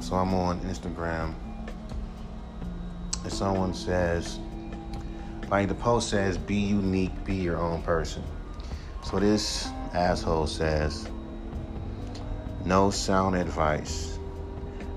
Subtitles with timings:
[0.00, 1.34] So I'm on Instagram,
[3.24, 4.38] and someone says,
[5.50, 8.22] like the post says, be unique, be your own person.
[9.02, 11.08] So this asshole says,
[12.64, 14.18] no sound advice.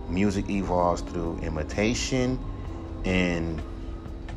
[0.08, 2.40] Music evolves through imitation
[3.04, 3.62] and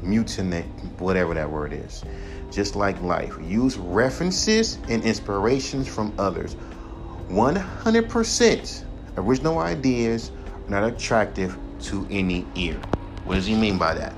[0.02, 0.66] mutinate,
[0.98, 2.05] whatever that word is.
[2.51, 6.56] Just like life, use references and inspirations from others.
[7.28, 8.84] 100%
[9.16, 10.30] original ideas
[10.68, 12.80] not attractive to any ear.
[13.24, 14.14] What does he mean by that?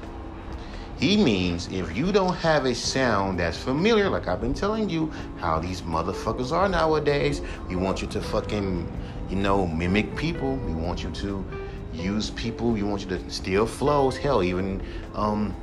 [0.98, 5.12] He means if you don't have a sound that's familiar, like I've been telling you
[5.38, 8.90] how these motherfuckers are nowadays, we want you to fucking,
[9.28, 10.56] you know, mimic people.
[10.56, 11.44] We want you to
[11.92, 12.70] use people.
[12.70, 14.16] We want you to steal flows.
[14.16, 14.82] Hell, even
[15.14, 15.54] um,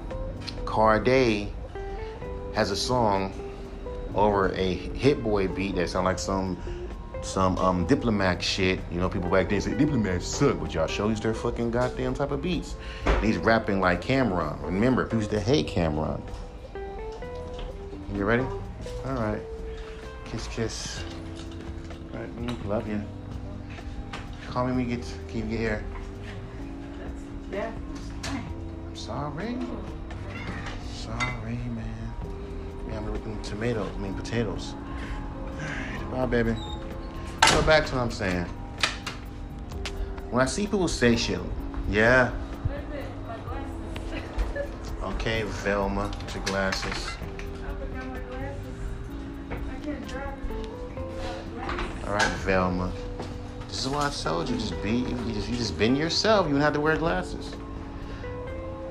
[0.65, 1.49] Cordae
[2.53, 3.33] has a song
[4.13, 6.57] over a Hit Boy beat that sound like some
[7.23, 8.79] some um, diplomat shit.
[8.91, 12.13] You know, people back then say diplomats suck, but y'all show these their fucking goddamn
[12.13, 12.75] type of beats.
[13.05, 14.61] And he's rapping like Cam'ron.
[14.63, 16.21] Remember, people used to hate Cam'ron.
[18.13, 18.43] You ready?
[19.05, 19.41] All right.
[20.25, 21.03] Kiss, kiss.
[22.13, 23.01] All right, mm, love you.
[24.49, 25.83] Call me when you get, can you get here?
[27.51, 27.71] Yeah.
[28.25, 29.57] I'm sorry.
[30.93, 32.13] Sorry, man.
[32.89, 34.73] Yeah, I'm looking tomatoes, I mean potatoes.
[34.73, 36.55] All right, bye, baby.
[37.53, 38.45] Go back to what I'm saying.
[40.31, 41.39] When I see people say shit,
[41.87, 42.31] yeah,
[45.03, 47.11] okay, Velma, your glasses.
[52.05, 52.91] All right, Velma.
[53.67, 54.57] This is what I told you.
[54.57, 56.47] Just be, you just, you just been yourself.
[56.47, 57.55] You don't have to wear glasses.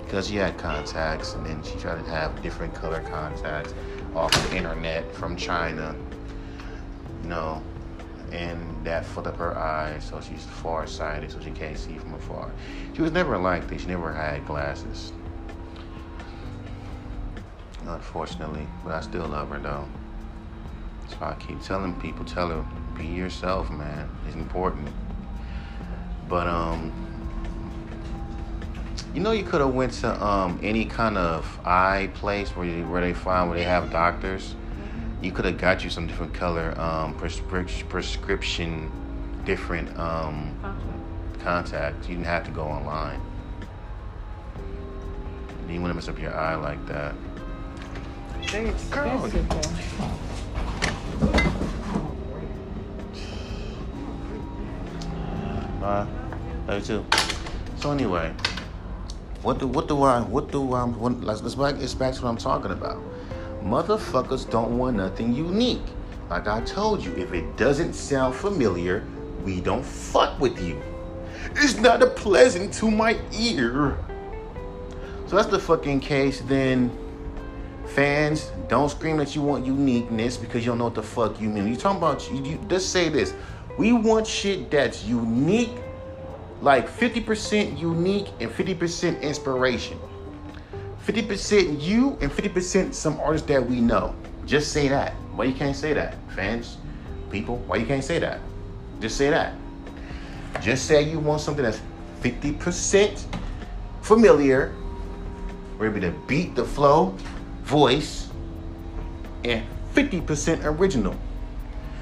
[0.05, 3.75] Because she had contacts, and then she tried to have different color contacts
[4.15, 5.97] off the internet from China.
[7.25, 7.63] You know,
[8.33, 12.51] and that fucked up her eyes, so she's far-sighted, so she can't see from afar.
[12.95, 13.83] She was never like this.
[13.83, 15.13] She never had glasses.
[17.87, 19.87] Unfortunately, but I still love her though.
[21.09, 22.65] So I keep telling people, tell her,
[22.97, 24.09] be yourself, man.
[24.27, 24.89] It's important.
[26.27, 26.91] But um,
[29.15, 32.89] you know, you could have went to um any kind of eye place where you,
[32.89, 34.55] where they find where they have doctors.
[35.23, 38.91] You could have got you some different color um prescription prescription,
[39.45, 40.59] different um
[41.39, 42.09] contacts.
[42.09, 43.21] You didn't have to go online.
[45.63, 47.15] You didn't want to mess up your eye like that.
[48.47, 49.61] Very Girl, expensive though.
[55.83, 56.07] Uh,
[56.69, 57.07] love you too.
[57.81, 58.33] So anyway,
[59.43, 62.23] what do what do I what do um what, let's let's back it's back to
[62.23, 63.03] what I'm talking about.
[63.63, 65.83] Motherfuckers don't want nothing unique.
[66.29, 69.05] Like I told you, if it doesn't sound familiar,
[69.45, 70.81] we don't fuck with you.
[71.57, 73.97] It's not a pleasant to my ear.
[75.27, 76.41] So that's the fucking case.
[76.41, 76.91] Then
[77.87, 81.49] fans don't scream that you want uniqueness because you don't know what the fuck you
[81.49, 81.69] mean.
[81.69, 83.33] You talking about you, you just say this.
[83.79, 85.77] We want shit that's unique,
[86.61, 89.99] like 50% unique and 50% inspiration.
[91.07, 94.15] 50% you and 50% some artists that we know.
[94.47, 95.15] Just say that.
[95.35, 96.15] Why you can't say that?
[96.35, 96.77] Fans,
[97.31, 98.41] people, why you can't say that?
[99.01, 99.55] Just say that.
[100.61, 101.81] Just say you want something that's
[102.21, 103.25] 50%
[104.03, 104.75] familiar,
[105.79, 107.15] we're able to beat the flow,
[107.63, 108.29] voice,
[109.45, 109.65] and
[109.95, 111.17] 50% original.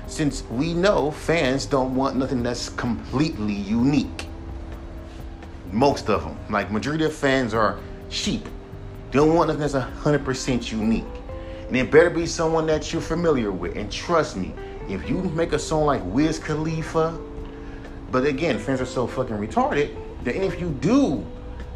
[0.07, 4.27] Since we know fans don't want nothing that's completely unique.
[5.73, 7.79] Most of them, like majority of fans are
[8.09, 8.47] sheep.
[9.11, 11.05] Don't want nothing that's 100% unique.
[11.67, 13.77] And it better be someone that you're familiar with.
[13.77, 14.55] And trust me,
[14.89, 17.19] if you make a song like Wiz Khalifa,
[18.11, 21.25] but again, fans are so fucking retarded that if you do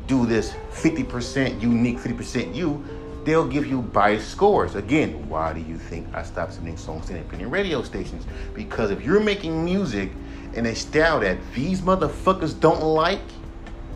[0.07, 2.85] do this 50% unique, 50% you,
[3.25, 4.75] they'll give you biased scores.
[4.75, 8.27] Again, why do you think I stopped sending songs to independent radio stations?
[8.53, 10.11] Because if you're making music
[10.55, 13.23] and a style that these motherfuckers don't like,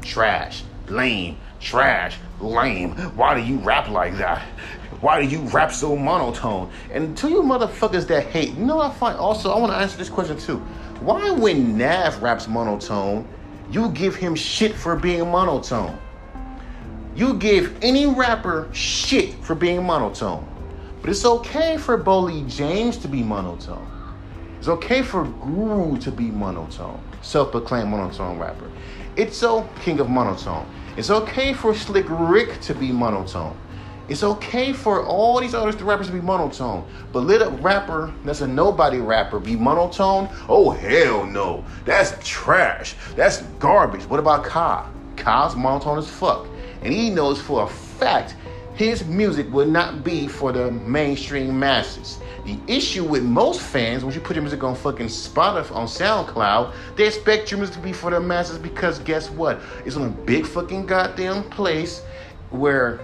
[0.00, 2.93] trash, lame, trash, lame.
[3.17, 4.43] Why do you rap like that?
[5.00, 6.70] Why do you rap so monotone?
[6.93, 9.96] And to you motherfuckers that hate, you know I find also, I want to answer
[9.96, 10.58] this question too.
[11.00, 13.26] Why when Nav raps monotone,
[13.70, 15.99] you give him shit for being monotone?
[17.14, 20.46] You give any rapper shit for being monotone.
[21.00, 23.87] But it's okay for Boldy James to be monotone.
[24.58, 28.69] It's okay for Guru to be monotone, self-proclaimed monotone rapper.
[29.17, 30.69] It's so king of monotone.
[30.98, 33.56] It's okay for Slick Rick to be monotone.
[34.08, 38.40] It's okay for all these other rappers to be monotone, but let a rapper that's
[38.40, 40.28] a nobody rapper be monotone.
[40.48, 42.96] Oh hell no, that's trash.
[43.14, 44.06] That's garbage.
[44.06, 44.90] What about Ka?
[45.14, 46.48] Ka's monotone as fuck,
[46.82, 48.34] and he knows for a fact
[48.74, 52.18] his music would not be for the mainstream masses.
[52.48, 56.72] The issue with most fans, when you put your music on fucking Spotify, on SoundCloud,
[56.96, 59.60] they expect your music to be for the masses because guess what?
[59.84, 62.00] It's on a big fucking goddamn place
[62.48, 63.00] where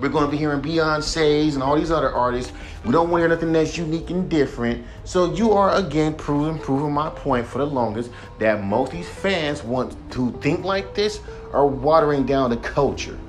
[0.00, 2.52] we're going to be hearing Beyonce's and all these other artists.
[2.84, 4.84] We don't want to hear nothing that's unique and different.
[5.04, 9.62] So you are again proving, proving my point for the longest that most these fans
[9.62, 11.20] want to think like this
[11.52, 13.20] are watering down the culture.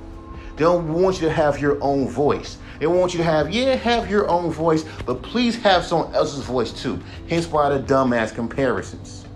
[0.56, 2.58] They don't want you to have your own voice.
[2.80, 6.44] They want you to have, yeah, have your own voice, but please have someone else's
[6.44, 6.98] voice too.
[7.28, 9.26] Hence why the dumbass comparisons.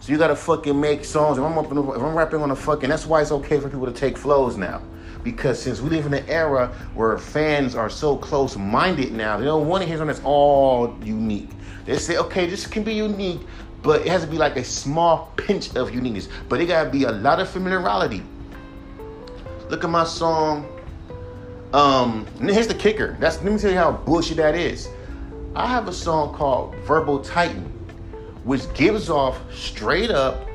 [0.00, 1.38] So you gotta fucking make songs.
[1.38, 3.86] If I'm, up, if I'm rapping on a fucking, that's why it's okay for people
[3.86, 4.80] to take flows now
[5.24, 9.44] because since we live in an era where fans are so close minded now, they
[9.44, 11.50] don't want to hear something that's all unique.
[11.84, 13.40] They say, okay, this can be unique,
[13.82, 16.28] but it has to be like a small pinch of uniqueness.
[16.48, 18.22] But it gotta be a lot of familiarity.
[19.68, 20.68] Look at my song.
[21.72, 23.16] Um, and here's the kicker.
[23.18, 24.88] That's let me tell you how bullshit that is.
[25.54, 27.64] I have a song called Verbal Titan,
[28.44, 30.46] which gives off straight up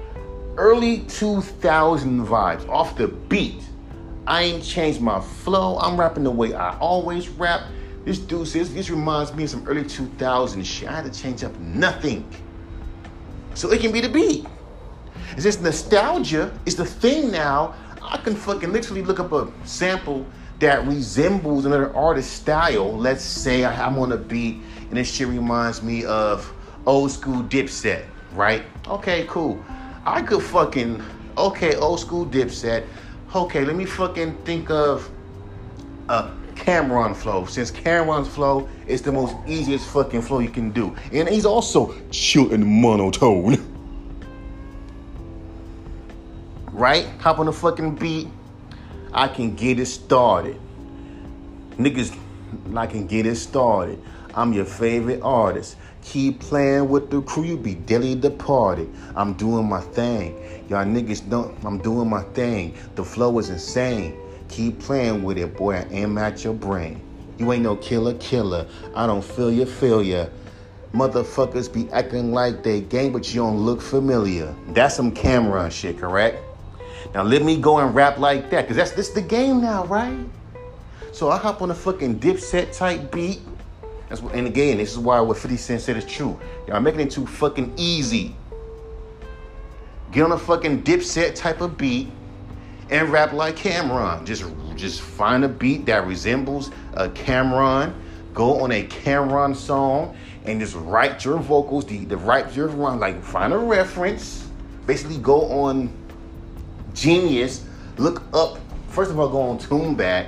[0.58, 3.64] early 2000 vibes off the beat.
[4.28, 5.78] I ain't changed my flow.
[5.80, 7.62] I'm rapping the way I always rap.
[8.06, 10.90] This dude says this reminds me of some early 2000 shit.
[10.90, 12.30] I had to change up nothing.
[13.54, 14.46] So it can be the beat.
[15.32, 16.58] It's just nostalgia.
[16.66, 17.74] is the thing now.
[18.02, 20.26] I can fucking literally look up a sample
[20.60, 22.96] that resembles another artist's style.
[22.98, 26.52] Let's say I'm on a beat and this shit reminds me of
[26.86, 28.64] old school Dipset, right?
[28.88, 29.64] Okay, cool.
[30.06, 31.04] I could fucking,
[31.38, 32.86] okay, old school Dipset
[33.36, 35.10] okay, let me fucking think of
[36.10, 37.46] a Cam'ron flow.
[37.46, 40.96] Since Cam'ron's flow is the most easiest fucking flow you can do.
[41.12, 43.58] And he's also chill and monotone.
[46.72, 47.06] right?
[47.20, 48.28] Hop on the fucking beat.
[49.14, 50.60] I can get it started.
[51.78, 52.18] Niggas,
[52.76, 54.02] I can get it started.
[54.34, 55.78] I'm your favorite artist.
[56.04, 58.90] Keep playing with the crew, you be daily departed.
[59.16, 60.66] I'm doing my thing.
[60.70, 62.76] Y'all niggas don't, I'm doing my thing.
[62.96, 64.18] The flow is insane.
[64.50, 65.76] Keep playing with it, boy.
[65.76, 67.02] I aim at your brain.
[67.38, 68.68] You ain't no killer, killer.
[68.96, 70.32] I don't feel your failure.
[70.94, 74.56] Motherfuckers be acting like they gang, but you don't look familiar.
[74.70, 76.42] That's some Cam'ron shit, correct?
[77.14, 80.18] Now let me go and rap like that, cause that's this the game now, right?
[81.12, 83.40] So I hop on a fucking dipset type beat.
[84.10, 86.40] That's what, and again, this is why what 50 Cent said is true.
[86.68, 88.36] Y'all making it too fucking easy.
[90.12, 92.10] Get on a fucking dipset type of beat
[92.90, 94.26] and rap like Cam'ron.
[94.26, 94.46] Just
[94.76, 97.94] just find a beat that resembles a Cam'ron.
[98.34, 100.16] Go on a Cam'ron song
[100.46, 104.48] and just write your vocals, the, the write your run, like find a reference.
[104.86, 105.92] Basically go on
[106.98, 107.64] Genius,
[107.98, 108.58] look up,
[108.88, 110.28] first of all, go on TuneBat,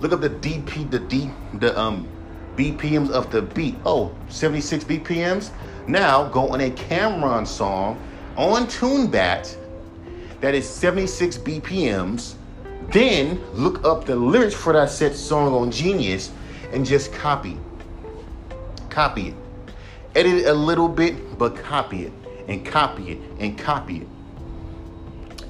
[0.00, 2.08] look up the DP, the D, the um
[2.56, 3.76] BPMs of the beat.
[3.86, 5.50] Oh, 76 BPMs.
[5.86, 8.00] Now go on a Cam'ron song
[8.36, 9.56] on TuneBat
[10.40, 12.34] that is 76 BPMs.
[12.90, 16.32] Then look up the lyrics for that set song on Genius
[16.72, 17.56] and just copy.
[18.90, 19.34] Copy it.
[20.16, 22.12] Edit it a little bit, but copy it
[22.48, 24.08] and copy it and copy it.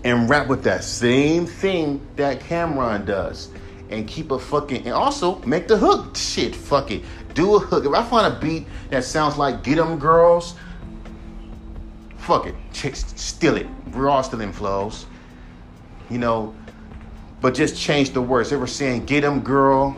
[0.05, 3.51] And rap with that same thing that Cam'ron does
[3.91, 6.55] and keep a fucking and also make the hook shit.
[6.55, 7.03] Fuck it,
[7.35, 7.85] do a hook.
[7.85, 10.55] If I find a beat that sounds like "Get 'Em Girls,"
[12.17, 13.67] fuck it, Chicks steal it.
[13.93, 15.07] We're all stealing flows,
[16.11, 16.55] you know.
[17.41, 18.51] But just change the words.
[18.51, 19.97] They were saying "Get 'Em Girl."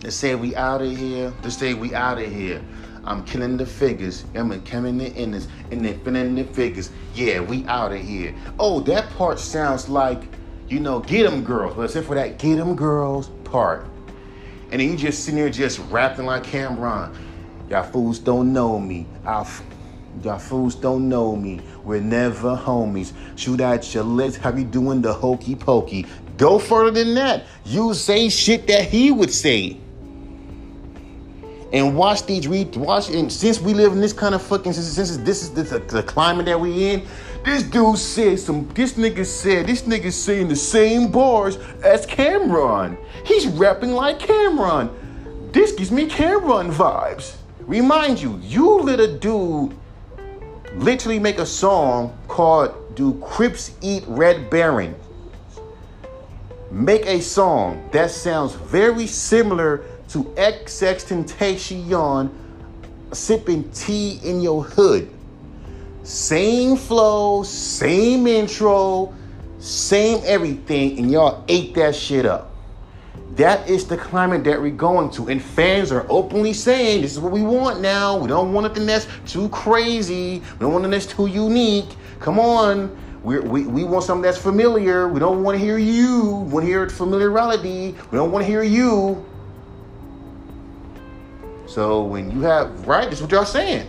[0.00, 1.32] They say we out of here.
[1.42, 2.62] They say we out of here.
[3.06, 4.24] I'm killing the figures.
[4.34, 6.90] I'm coming the inners and then filling the figures.
[7.14, 8.34] Yeah, we out of here.
[8.58, 10.22] Oh, that part sounds like
[10.68, 11.74] you know, get them girls.
[11.76, 13.86] But except for that get them girls part.
[14.70, 17.14] And then you just sitting there just rapping like Cam'ron.
[17.70, 19.06] Y'all fools don't know me.
[19.24, 21.60] Y'all fools don't know me.
[21.84, 23.12] We're never homies.
[23.36, 24.36] Shoot out your legs.
[24.36, 26.06] Have you doing the hokey pokey?
[26.36, 27.44] Go further than that.
[27.64, 29.78] You say shit that he would say.
[31.76, 34.86] And watch these read watch and since we live in this kind of fucking since,
[34.86, 37.06] since this is the, the climate that we in,
[37.44, 38.66] this dude said some.
[38.68, 42.96] This nigga said this nigga saying the same bars as Cam'ron.
[43.26, 44.90] He's rapping like Cam'ron.
[45.52, 47.36] This gives me Cam'ron vibes.
[47.60, 49.76] Remind you, you let a dude
[50.76, 54.94] literally make a song called "Do Crips Eat Red Baron."
[56.70, 62.30] make a song that sounds very similar to XXXTentacion
[63.12, 65.08] sipping tea in your hood.
[66.02, 69.14] Same flow, same intro,
[69.58, 72.52] same everything, and y'all ate that shit up.
[73.36, 75.28] That is the climate that we're going to.
[75.28, 78.16] And fans are openly saying this is what we want now.
[78.16, 80.38] We don't want anything that's too crazy.
[80.38, 81.88] We don't want anything that's too unique.
[82.20, 82.96] Come on.
[83.22, 85.08] We're, we we want something that's familiar.
[85.08, 86.44] We don't want to hear you.
[86.46, 87.96] We want to hear familiarity.
[88.10, 89.26] We don't want to hear you.
[91.76, 93.86] So when you have, right, this is what y'all saying.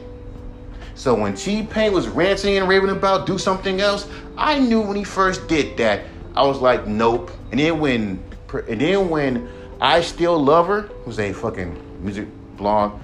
[0.96, 5.06] So when T-Pain was ranting and raving about do something else, I knew when he
[5.06, 6.04] first did that,
[6.36, 7.32] I was like, nope.
[7.52, 8.22] And then when
[8.68, 9.48] and then when
[9.80, 12.28] I Still Love Her, who's a fucking music
[12.58, 13.00] blog,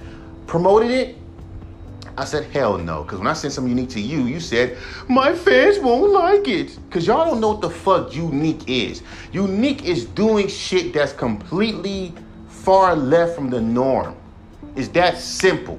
[0.46, 1.16] promoted it,
[2.18, 3.04] I said, hell no.
[3.04, 4.76] Because when I sent something unique to you, you said,
[5.08, 6.78] my fans won't like it.
[6.90, 9.02] Because y'all don't know what the fuck unique is.
[9.32, 12.12] Unique is doing shit that's completely
[12.48, 14.14] far left from the norm.
[14.76, 15.78] It's that simple.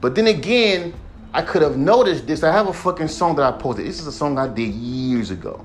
[0.00, 0.94] But then again,
[1.32, 2.42] I could have noticed this.
[2.42, 3.86] I have a fucking song that I posted.
[3.86, 5.64] This is a song I did years ago.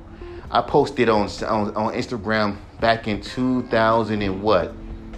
[0.49, 4.73] I posted on, on, on Instagram back in 2000 and what,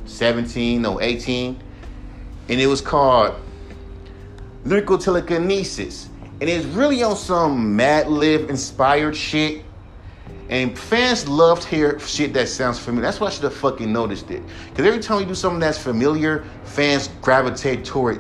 [0.05, 1.59] 17 or 18,
[2.49, 3.33] and it was called
[4.63, 9.63] Lyrical Telekinesis, and it's really on some Madlib inspired shit.
[10.53, 13.01] And fans love to hear shit that sounds familiar.
[13.01, 14.43] That's why I should have fucking noticed it.
[14.69, 18.17] Because every time you do something that's familiar, fans gravitate toward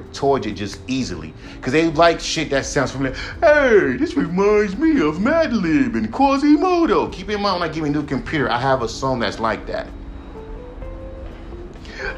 [0.47, 1.31] it, just easily.
[1.57, 3.15] Because they like shit that sounds familiar.
[3.39, 7.09] Hey, this reminds me of Madlib and Quasimodo.
[7.09, 9.67] Keep in mind when I give a new computer, I have a song that's like
[9.67, 9.87] that.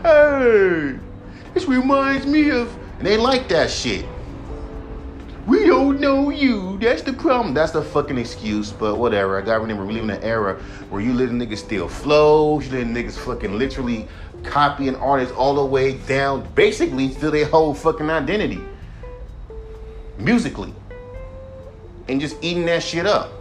[0.01, 0.97] Hey,
[1.53, 2.73] this reminds me of.
[2.99, 4.05] And they like that shit.
[5.45, 6.79] We don't know you.
[6.79, 7.53] That's the problem.
[7.53, 9.37] That's the fucking excuse, but whatever.
[9.37, 10.55] I gotta remember we live in an era
[10.89, 14.07] where you letting niggas steal flows, you letting niggas fucking literally
[14.43, 18.59] copy an artist all the way down, basically to their whole fucking identity.
[20.17, 20.73] Musically.
[22.07, 23.31] And just eating that shit up.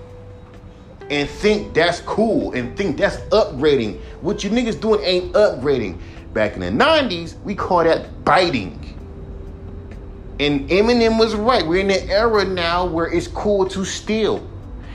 [1.08, 4.00] And think that's cool and think that's upgrading.
[4.20, 5.99] What you niggas doing ain't upgrading.
[6.34, 8.83] Back in the 90s, we call that biting.
[10.44, 11.66] And Eminem was right.
[11.66, 14.46] We're in an era now where it's cool to steal.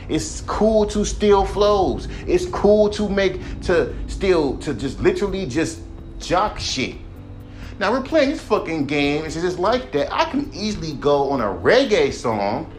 [0.08, 2.08] It's cool to steal flows.
[2.28, 5.80] It's cool to make to steal to just literally just
[6.20, 6.98] jock shit.
[7.80, 9.26] Now we're playing this fucking game.
[9.26, 10.14] It's just like that.
[10.14, 12.72] I can easily go on a reggae song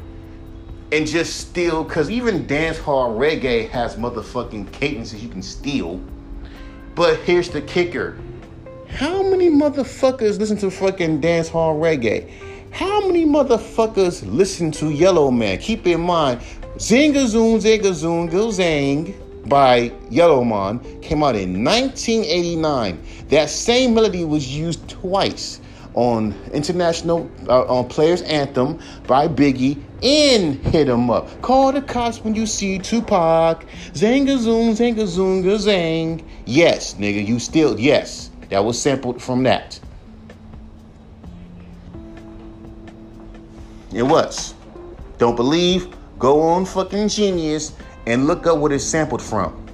[0.93, 6.01] and just steal, cause even dance hall reggae has motherfucking cadences you can steal.
[6.95, 8.17] But here's the kicker.
[8.91, 12.31] How many motherfuckers listen to fucking dance hall reggae?
[12.73, 15.59] How many motherfuckers listen to Yellowman?
[15.59, 16.41] Keep in mind,
[16.77, 19.13] Zinga Zoom Zinga Zoom Go Zang
[19.49, 23.03] by Yellowman came out in 1989.
[23.29, 25.61] That same melody was used twice
[25.95, 31.29] on International uh, on Players Anthem by Biggie in Hit 'em Up.
[31.43, 33.67] Call the cops when you see Tupac.
[33.95, 36.23] Zanga Zoom Zanga Zoonga Zang.
[36.47, 38.31] Yes, nigga, you still yes.
[38.51, 39.80] That was sampled from that.
[43.93, 44.55] It was.
[45.19, 45.95] Don't believe?
[46.19, 47.73] Go on fucking Genius
[48.07, 49.67] and look up what it's sampled from.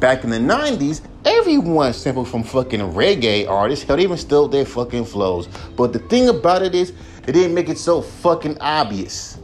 [0.00, 3.84] Back in the 90s, everyone sampled from fucking reggae artists.
[3.84, 5.48] Hell, they even stole their fucking flows.
[5.76, 6.92] But the thing about it is,
[7.26, 9.38] it didn't make it so fucking obvious.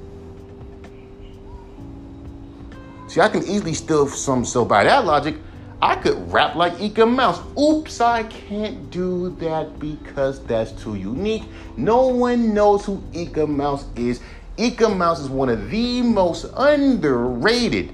[3.09, 5.37] See, I can easily steal some, so by that logic,
[5.83, 7.41] I could rap like Eek-A-Mouse.
[7.59, 11.43] Oops, I can't do that because that's too unique.
[11.77, 14.21] No one knows who Eek-A-Mouse is.
[14.59, 17.93] Eek-A-Mouse is one of the most underrated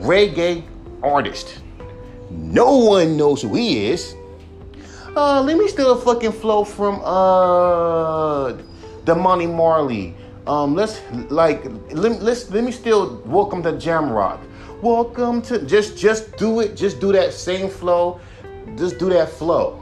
[0.00, 0.62] reggae
[1.02, 1.60] artists.
[2.28, 4.14] No one knows who he is.
[5.16, 8.52] Uh, let me steal a fucking flow from uh
[9.04, 10.14] Damian Marley.
[10.46, 14.40] Um, let's like let, let's let me still welcome to Jamrock.
[14.82, 16.74] Welcome to just just do it.
[16.74, 18.18] Just do that same flow.
[18.76, 19.80] Just do that flow.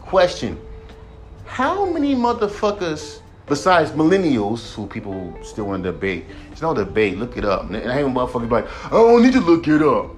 [0.00, 0.58] Question:
[1.44, 6.24] How many motherfuckers besides millennials who people still want to debate?
[6.50, 7.18] It's no debate.
[7.18, 7.64] Look it up.
[7.64, 10.12] And I hear motherfuckers like, I don't need to look it up.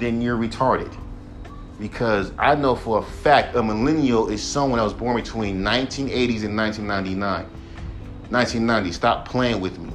[0.00, 0.92] Then you're retarded.
[1.78, 6.42] Because I know for a fact a millennial is someone that was born between 1980s
[6.42, 7.44] and 1999.
[8.28, 8.90] 1990.
[8.90, 9.92] Stop playing with me.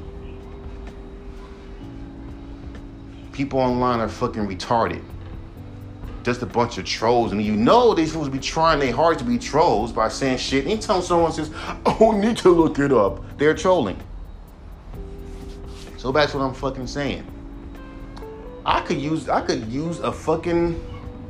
[3.35, 5.03] People online are fucking retarded.
[6.23, 9.19] Just a bunch of trolls, and you know they're supposed to be trying their hard
[9.19, 10.65] to be trolls by saying shit.
[10.65, 11.51] Anytime someone says,
[11.85, 13.97] "Oh, need to look it up," they're trolling.
[15.97, 17.27] So that's what I'm fucking saying.
[18.65, 20.81] I could use I could use a fucking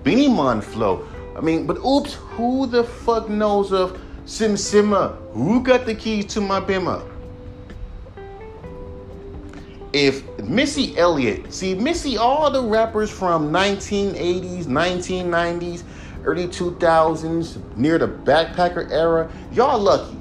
[0.03, 1.07] Beenie flow.
[1.35, 5.17] I mean, but oops, who the fuck knows of Sim Simma?
[5.31, 7.01] Who got the keys to my bimmer?
[9.95, 15.83] If Missy Elliott, see Missy, all the rappers from 1980s, 1990s,
[16.25, 20.17] early 2000s, near the backpacker era, y'all lucky.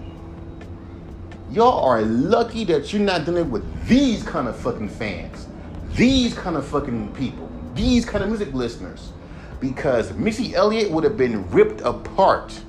[1.51, 5.49] Y'all are lucky that you're not dealing with these kind of fucking fans,
[5.97, 9.11] these kind of fucking people, these kind of music listeners.
[9.59, 12.61] Because Missy Elliott would have been ripped apart.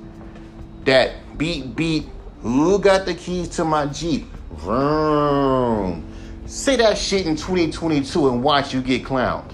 [0.86, 2.08] That beat, beat,
[2.40, 4.26] who got the keys to my Jeep?
[4.54, 6.15] Vroom.
[6.46, 9.52] Say that shit in 2022 and watch you get clowned.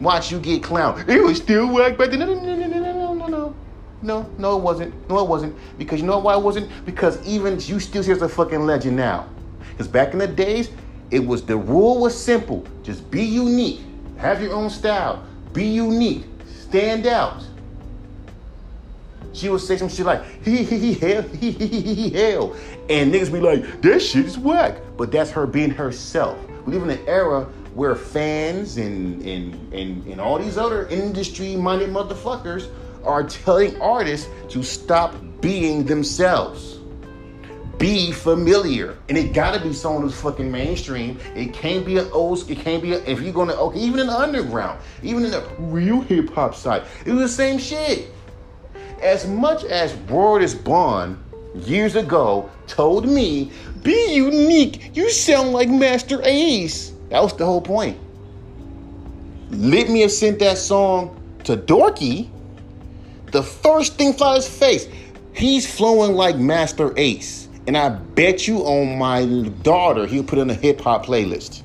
[0.00, 1.08] Watch you get clowned.
[1.08, 2.20] It was still whack back then.
[2.20, 3.54] No, no, no, no, no, no, no,
[4.02, 4.30] no.
[4.38, 5.08] No, it wasn't.
[5.08, 5.56] No, it wasn't.
[5.76, 6.70] Because you know why it wasn't?
[6.86, 9.28] Because even you still see as a fucking legend now.
[9.70, 10.70] Because back in the days,
[11.10, 12.66] it was the rule was simple.
[12.82, 13.80] Just be unique.
[14.16, 15.24] Have your own style.
[15.52, 16.24] Be unique.
[16.46, 17.44] Stand out.
[19.32, 22.56] She would say some shit like, he, he, he, hell, he, he, he, he, hell.
[22.88, 24.78] And niggas be like, that shit is whack.
[24.96, 26.38] But that's her being herself.
[26.64, 27.44] We live in an era
[27.74, 32.68] where fans and, and, and, and all these other industry minded motherfuckers
[33.04, 36.78] are telling artists to stop being themselves.
[37.78, 38.98] Be familiar.
[39.08, 41.18] And it gotta be someone who's fucking mainstream.
[41.36, 44.08] It can't be an old, it can't be, a, if you're gonna, okay, even in
[44.08, 48.12] the underground, even in the real hip hop side, it was the same shit.
[49.02, 49.92] As much as
[50.42, 51.18] is Bond
[51.54, 53.52] years ago told me,
[53.82, 56.92] be unique, you sound like Masta Ace.
[57.10, 57.96] That was the whole point.
[59.50, 61.14] Let me have sent that song
[61.44, 62.28] to Dorky.
[63.30, 64.88] The first thing fly his face,
[65.32, 67.48] he's flowing like Masta Ace.
[67.66, 69.26] And I bet you on my
[69.62, 71.62] daughter, he'll put in a hip hop playlist.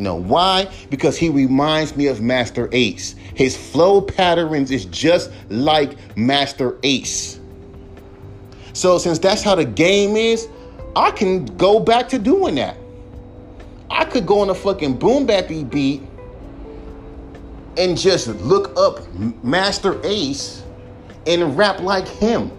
[0.00, 0.68] Know why?
[0.88, 3.14] Because he reminds me of Masta Ace.
[3.34, 7.38] His flow patterns is just like Masta Ace.
[8.72, 10.48] So since that's how the game is,
[10.96, 12.76] I can go back to doing that.
[13.90, 16.02] I could go on a fucking boom bappy beat
[17.76, 19.06] and just look up
[19.44, 20.62] Master Ace
[21.26, 22.50] and rap like him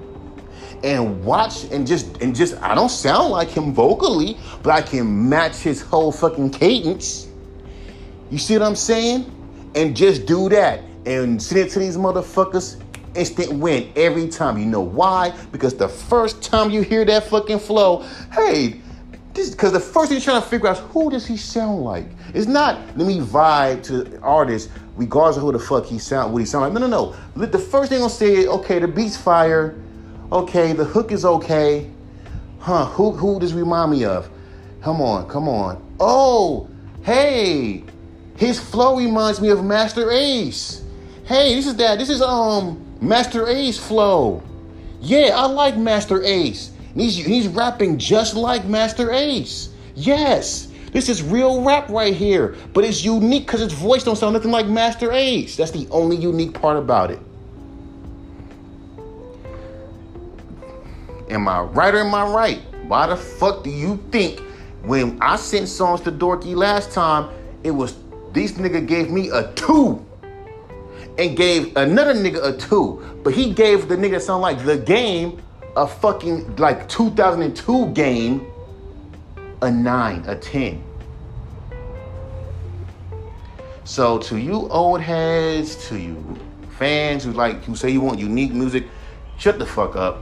[0.83, 5.29] and watch and just and just I don't sound like him vocally, but I can
[5.29, 7.27] match his whole fucking cadence.
[8.31, 9.29] You see what I'm saying?
[9.75, 12.81] And just do that and send it to these motherfuckers.
[13.13, 14.57] Instant win every time.
[14.57, 15.35] You know why?
[15.51, 18.79] Because the first time you hear that fucking flow, hey,
[19.33, 21.81] this because the first thing you're trying to figure out is who does he sound
[21.81, 22.05] like?
[22.33, 26.31] It's not let me vibe to the artist regardless of who the fuck he sound,
[26.31, 26.73] what he sound like.
[26.73, 27.45] No, no, no.
[27.45, 29.81] The first thing I'll say is, okay, the beat's fire.
[30.31, 31.89] Okay, the hook is okay.
[32.59, 34.29] Huh, who who does remind me of?
[34.81, 35.83] Come on, come on.
[35.99, 36.69] Oh,
[37.03, 37.83] hey,
[38.41, 40.81] his flow reminds me of Masta Ace.
[41.25, 41.99] Hey, this is that.
[41.99, 44.41] This is um Masta Ace flow.
[44.99, 46.71] Yeah, I like Masta Ace.
[46.95, 49.69] He's, he's rapping just like Masta Ace.
[49.93, 52.55] Yes, this is real rap right here.
[52.73, 55.55] But it's unique because its voice don't sound nothing like Masta Ace.
[55.55, 57.19] That's the only unique part about it.
[61.29, 62.61] Am I right or am I right?
[62.87, 64.39] Why the fuck do you think
[64.81, 67.29] when I sent songs to Dorky last time,
[67.63, 68.00] it was
[68.33, 70.05] this nigga gave me a two
[71.17, 75.41] and gave another nigga a two, but he gave the nigga sound like the game
[75.75, 78.51] a fucking like 2002 game
[79.61, 80.83] a nine, a 10.
[83.83, 86.39] So to you old heads, to you
[86.77, 88.85] fans who like who say you want unique music,
[89.37, 90.21] shut the fuck up.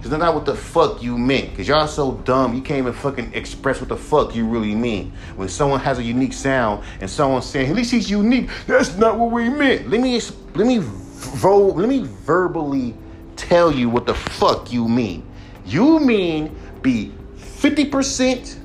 [0.00, 1.54] Cause that's not what the fuck you meant.
[1.54, 5.12] Cause y'all so dumb, you can't even fucking express what the fuck you really mean.
[5.36, 9.18] When someone has a unique sound and someone's saying, at least he's unique, that's not
[9.18, 9.90] what we meant.
[9.90, 10.18] Let me
[10.54, 12.94] let me vo- let me verbally
[13.36, 15.26] tell you what the fuck you mean.
[15.66, 18.58] You mean be 50%,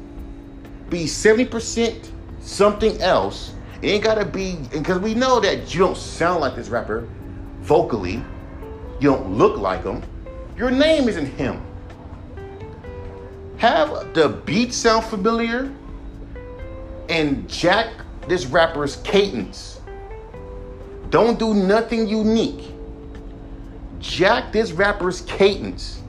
[0.89, 3.53] be 70% something else.
[3.81, 7.07] It ain't gotta be because we know that you don't sound like this rapper
[7.59, 8.23] vocally.
[9.01, 10.01] You don't look like him.
[10.57, 11.61] Your name isn't him.
[13.57, 15.71] Have the beat sound familiar
[17.09, 17.87] and jack
[18.27, 19.81] this rapper's cadence.
[21.09, 22.71] Don't do nothing unique.
[23.99, 26.01] Jack this rapper's cadence.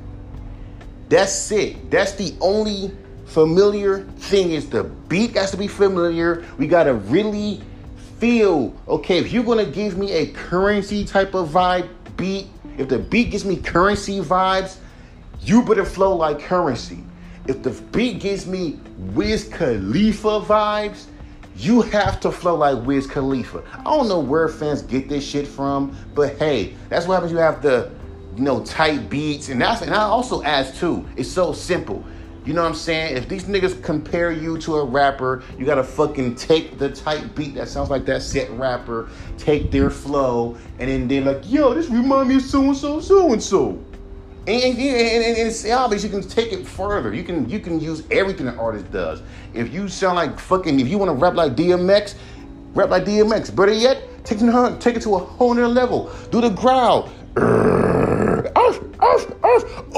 [1.08, 1.90] That's it.
[1.90, 2.92] That's the only
[3.26, 6.44] familiar thing is the beat has to be familiar.
[6.58, 7.60] We gotta really
[8.18, 12.98] feel, okay, if you're gonna give me a Curren$y type of vibe beat, if the
[12.98, 14.78] beat gives me Curren$y vibes,
[15.40, 16.98] you better flow like Curren$y.
[17.46, 18.78] If the beat gives me
[19.14, 21.06] Wiz Khalifa vibes,
[21.58, 23.62] You have to flow like Wiz Khalifa.
[23.72, 27.32] I don't know where fans get this shit from, but hey, that's what happens.
[27.32, 27.90] You have the,
[28.36, 31.06] you know, tight beats, and that's and I also ask too.
[31.16, 32.04] It's so simple.
[32.46, 33.16] You know what I'm saying?
[33.16, 37.56] If these niggas compare you to a rapper, you gotta fucking take the tight beat
[37.56, 41.88] that sounds like that set rapper, take their flow, and then they're like, yo, this
[41.88, 43.70] remind me of so and so, so and so.
[44.46, 47.12] And, and, and, and it's obvious you can take it further.
[47.12, 49.22] You can you can use everything an artist does.
[49.52, 52.14] If you sound like fucking, if you want to rap like DMX,
[52.74, 53.56] rap like DMX.
[53.56, 56.12] Better yet, take it, take it to a whole nother level.
[56.30, 57.10] Do the growl.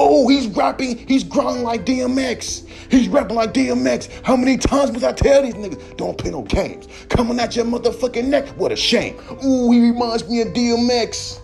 [0.01, 2.67] Oh, he's rapping, he's growling like DMX.
[2.89, 4.09] He's rapping like DMX.
[4.23, 5.97] How many times must I tell these niggas?
[5.97, 6.87] Don't play no games.
[7.09, 8.47] Coming at your motherfucking neck.
[8.49, 9.17] What a shame.
[9.43, 11.39] Ooh, he reminds me of DMX.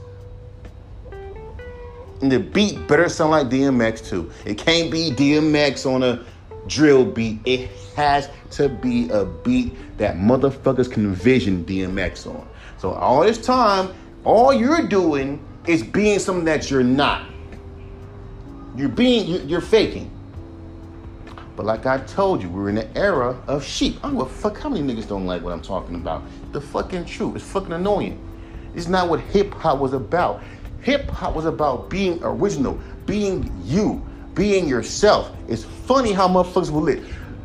[2.21, 4.31] And the beat better sound like DMX too.
[4.45, 6.23] It can't be DMX on a
[6.67, 7.39] drill beat.
[7.45, 12.47] It has to be a beat that motherfuckers can vision DMX on.
[12.77, 17.27] So all this time, all you're doing is being something that you're not.
[18.75, 20.11] You're being, you're faking.
[21.55, 23.97] But like I told you, we're in an era of sheep.
[24.03, 26.23] I don't give a fuck how many niggas don't like what I'm talking about.
[26.51, 27.37] The fucking truth.
[27.37, 28.19] It's fucking annoying.
[28.73, 30.41] It's not what hip hop was about.
[30.81, 35.31] Hip hop was about being original, being you, being yourself.
[35.47, 37.03] It's funny how motherfuckers will lit.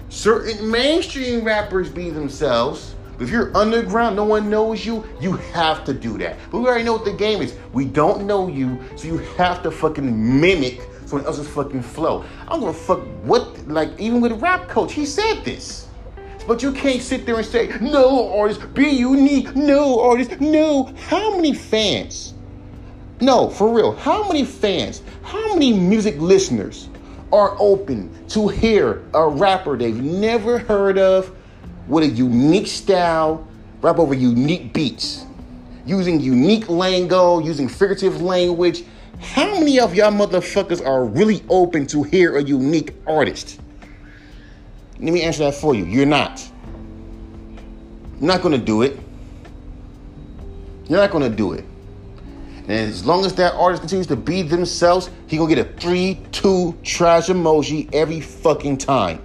[0.09, 2.97] Certain mainstream rappers be themselves.
[3.21, 6.39] If you're underground, no one knows you, you have to do that.
[6.51, 7.55] But we already know what the game is.
[7.73, 12.25] We don't know you, so you have to fucking mimic someone else's fucking flow.
[12.43, 15.89] I don't give a fuck what, like, even with rap coach, he said this.
[16.47, 19.55] But you can't sit there and say, no, artist, be unique.
[19.55, 20.95] No, artist, no.
[21.09, 22.35] How many fans?
[23.21, 23.93] No, for real.
[23.97, 26.89] How many fans, how many music listeners
[27.33, 31.37] are open to hear a rapper they've never heard of
[31.91, 33.47] with a unique style,
[33.83, 35.27] rap over unique beats,
[35.85, 38.85] using unique lingo, using figurative language?
[39.21, 43.61] How many of y'all motherfuckers are really open to hear a unique artist?
[45.01, 45.85] Let me answer that for you.
[45.85, 46.49] You're not.
[48.21, 48.99] You're not gonna do it.
[50.89, 51.65] You're not gonna do it.
[52.63, 56.21] And as long as that artist continues to be themselves, he gonna get a three,
[56.31, 59.21] two trash emoji every fucking time.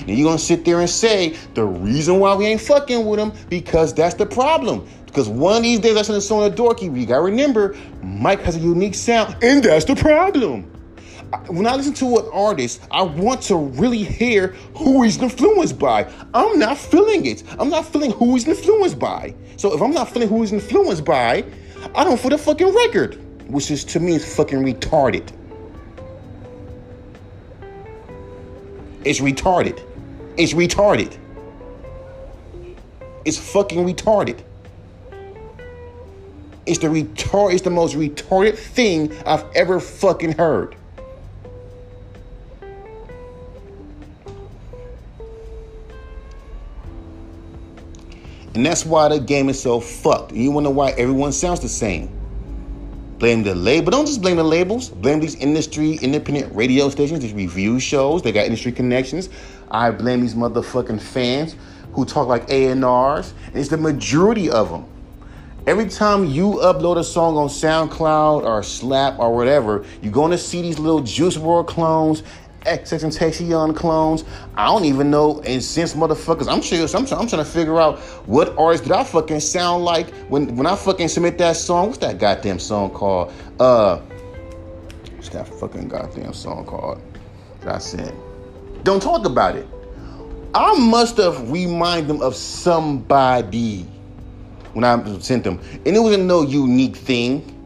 [0.00, 3.32] And you're gonna sit there and say the reason why we ain't fucking with him
[3.48, 4.86] because that's the problem.
[5.06, 6.82] Because one of these days I send a song to Dorky.
[6.96, 10.70] You gotta remember, Mike has a unique sound, and that's the problem.
[11.48, 16.10] When I listen to an artist, I want to really hear who he's influenced by.
[16.34, 17.44] I'm not feeling it.
[17.58, 19.34] I'm not feeling who he's influenced by.
[19.56, 21.44] So if I'm not feeling who he's influenced by,
[21.94, 23.18] I don't for the fucking record,
[23.50, 25.32] which is to me is fucking retarded.
[29.04, 29.82] It's retarded.
[30.36, 31.16] It's retarded.
[33.24, 34.40] It's fucking retarded.
[36.66, 37.52] It's the retard.
[37.52, 40.76] It's the most retarded thing I've ever fucking heard.
[48.54, 50.32] And that's why the game is so fucked.
[50.32, 52.10] You wonder why everyone sounds the same.
[53.18, 53.90] Blame the label.
[53.90, 54.88] Don't just blame the labels.
[54.88, 58.22] Blame these industry independent radio stations, these review shows.
[58.22, 59.28] They got industry connections.
[59.70, 61.56] I blame these motherfucking fans
[61.92, 63.34] who talk like A&Rs.
[63.54, 64.84] It's the majority of them.
[65.66, 70.38] Every time you upload a song on SoundCloud or Slap or whatever, you're going to
[70.38, 72.22] see these little Juice WRLD clones
[72.62, 74.24] XXXTentacion clones.
[74.56, 75.40] I don't even know.
[75.40, 79.04] And since motherfuckers, I'm sure I'm, I'm trying to figure out what artist did I
[79.04, 81.86] fucking sound like when when I fucking submit that song.
[81.86, 83.32] What's that goddamn song called?
[83.58, 83.98] Uh,
[85.14, 87.00] what's that fucking goddamn song called?
[87.60, 88.14] That I said.
[88.82, 89.66] Don't talk about it.
[90.54, 93.82] I must have reminded them of somebody
[94.72, 97.56] when I sent them, and it wasn't no unique thing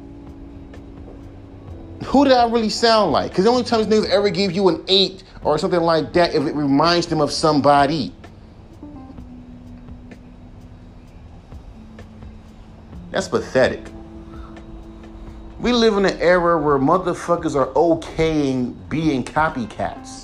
[2.05, 3.31] who did I really sound like?
[3.31, 6.35] Because the only time these niggas ever give you an eight or something like that
[6.35, 8.13] if it reminds them of somebody.
[13.11, 13.87] That's pathetic.
[15.59, 20.24] We live in an era where motherfuckers are okaying being copycats.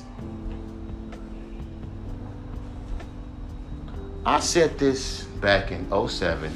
[4.26, 6.52] I said this back in 07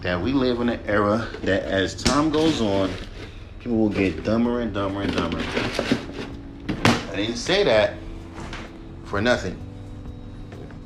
[0.00, 2.90] that we live in an era that as time goes on,
[3.60, 5.38] people will get dumber and dumber and dumber.
[7.10, 7.94] I didn't say that
[9.04, 9.58] for nothing.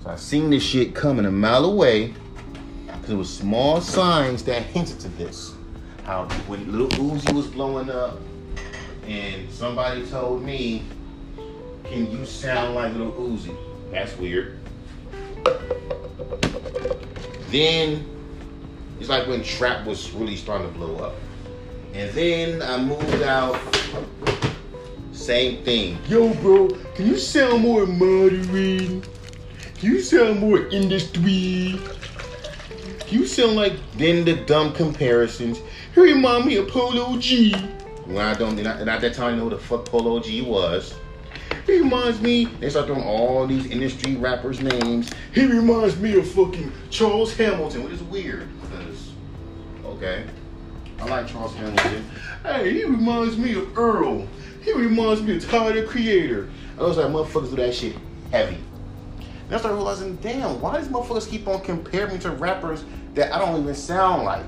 [0.03, 2.15] So I seen this shit coming a mile away
[2.87, 5.55] because it was small signs that hinted to this.
[6.03, 8.19] How when Lil Uzi was blowing up,
[9.07, 10.83] and somebody told me,
[11.85, 13.57] "Can you sound like Lil Uzi?"
[13.93, 14.59] That's weird.
[17.51, 18.05] Then
[18.99, 21.15] it's like when trap was really starting to blow up.
[21.95, 23.61] And then I moved out.
[25.13, 25.99] Same thing.
[26.09, 29.03] Yo, bro, can you sound more modern?
[29.03, 31.81] Can you sound more industry?
[33.01, 35.61] Can you sound like then the dumb comparisons?
[35.95, 37.55] He remind me of Polo G.
[38.05, 40.21] When I don't, and, I, and at that time I know who the fuck Polo
[40.21, 40.95] G was.
[41.67, 45.11] He reminds me, they start throwing all these industry rappers' names.
[45.35, 48.49] He reminds me of fucking Charles Hamilton, which is weird.
[48.61, 49.13] Because,
[49.85, 50.25] okay,
[51.01, 52.09] I like Charles Hamilton.
[52.45, 54.29] Hey, he reminds me of Earl.
[54.63, 56.49] He reminds me of Tyler the Creator.
[56.79, 57.97] I was like, motherfuckers do that shit
[58.31, 58.59] heavy.
[59.49, 63.35] Then I started realizing, damn, why does motherfuckers keep on comparing me to rappers that
[63.35, 64.47] I don't even sound like?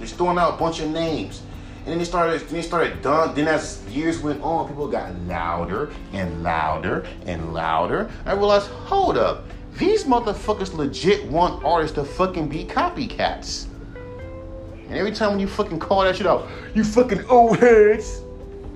[0.00, 1.42] Just throwing out a bunch of names.
[1.80, 3.34] And then they started, then they started done.
[3.34, 8.10] Then as years went on, people got louder and louder and louder.
[8.26, 9.44] I realized, hold up,
[9.78, 13.66] these motherfuckers legit want artists to fucking be copycats.
[14.88, 18.22] And every time when you fucking call that shit out, you fucking old heads.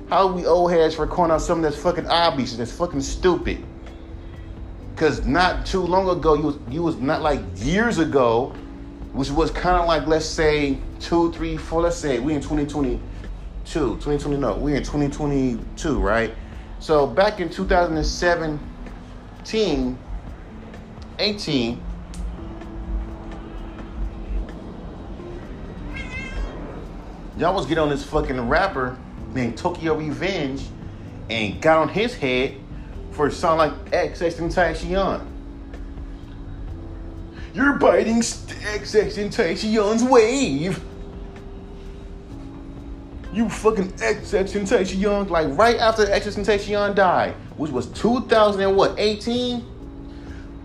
[0.08, 3.62] How we old heads for calling out something that's fucking obvious and that's fucking stupid?
[4.96, 8.54] Cause not too long ago, you was you was not like years ago,
[9.14, 11.80] which was kind of like let's say two, three, four.
[11.82, 12.98] Let's say we in 2022,
[13.64, 14.36] 2020.
[14.36, 16.34] No, we in 2022, right?
[16.80, 19.98] So back in 2017,
[21.18, 21.82] 18.
[27.36, 28.96] Y'all was getting on this fucking rapper
[29.32, 30.62] named Tokyo Revenge
[31.30, 32.56] and got on his head
[33.12, 35.33] for sound like XXXTentacion.
[37.54, 40.82] You're biting XXXTentacion's wave.
[43.32, 49.64] You fucking XXXTentacion, like right after XXXTentacion died, which was 2000 and what, 18?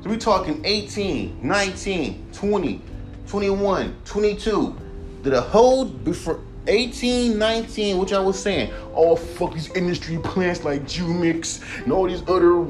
[0.01, 2.81] So we talking 18, 19, 20,
[3.27, 4.75] 21, 22.
[5.21, 10.63] Did a whole before 18, 19, which I was saying, all fuck these industry plants
[10.63, 12.65] like Jumix and all these other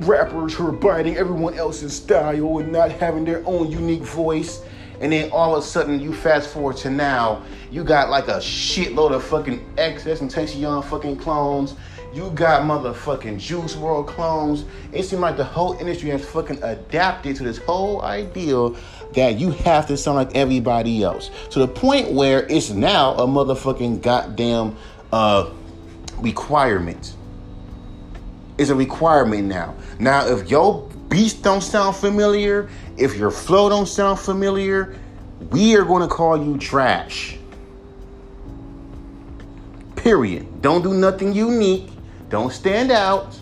[0.00, 4.62] rappers who are biting everyone else's style and not having their own unique voice.
[5.00, 8.38] And then all of a sudden, you fast forward to now, you got like a
[8.38, 11.74] shitload of fucking XXXTentacion fucking clones.
[12.12, 14.64] You got motherfucking Juice WRLD clones.
[14.92, 18.76] It seems like the whole industry has fucking adapted to this whole ideal
[19.14, 21.30] that you have to sound like everybody else.
[21.50, 24.76] To the point where it's now a motherfucking goddamn
[25.12, 25.50] uh,
[26.18, 27.14] requirement.
[28.60, 29.74] It's a requirement now.
[29.98, 32.68] Now, if your beats don't sound familiar,
[32.98, 34.94] if your flow don't sound familiar,
[35.48, 37.38] we are going to call you trash.
[39.96, 40.60] Period.
[40.60, 41.88] Don't do nothing unique.
[42.28, 43.34] Don't stand out.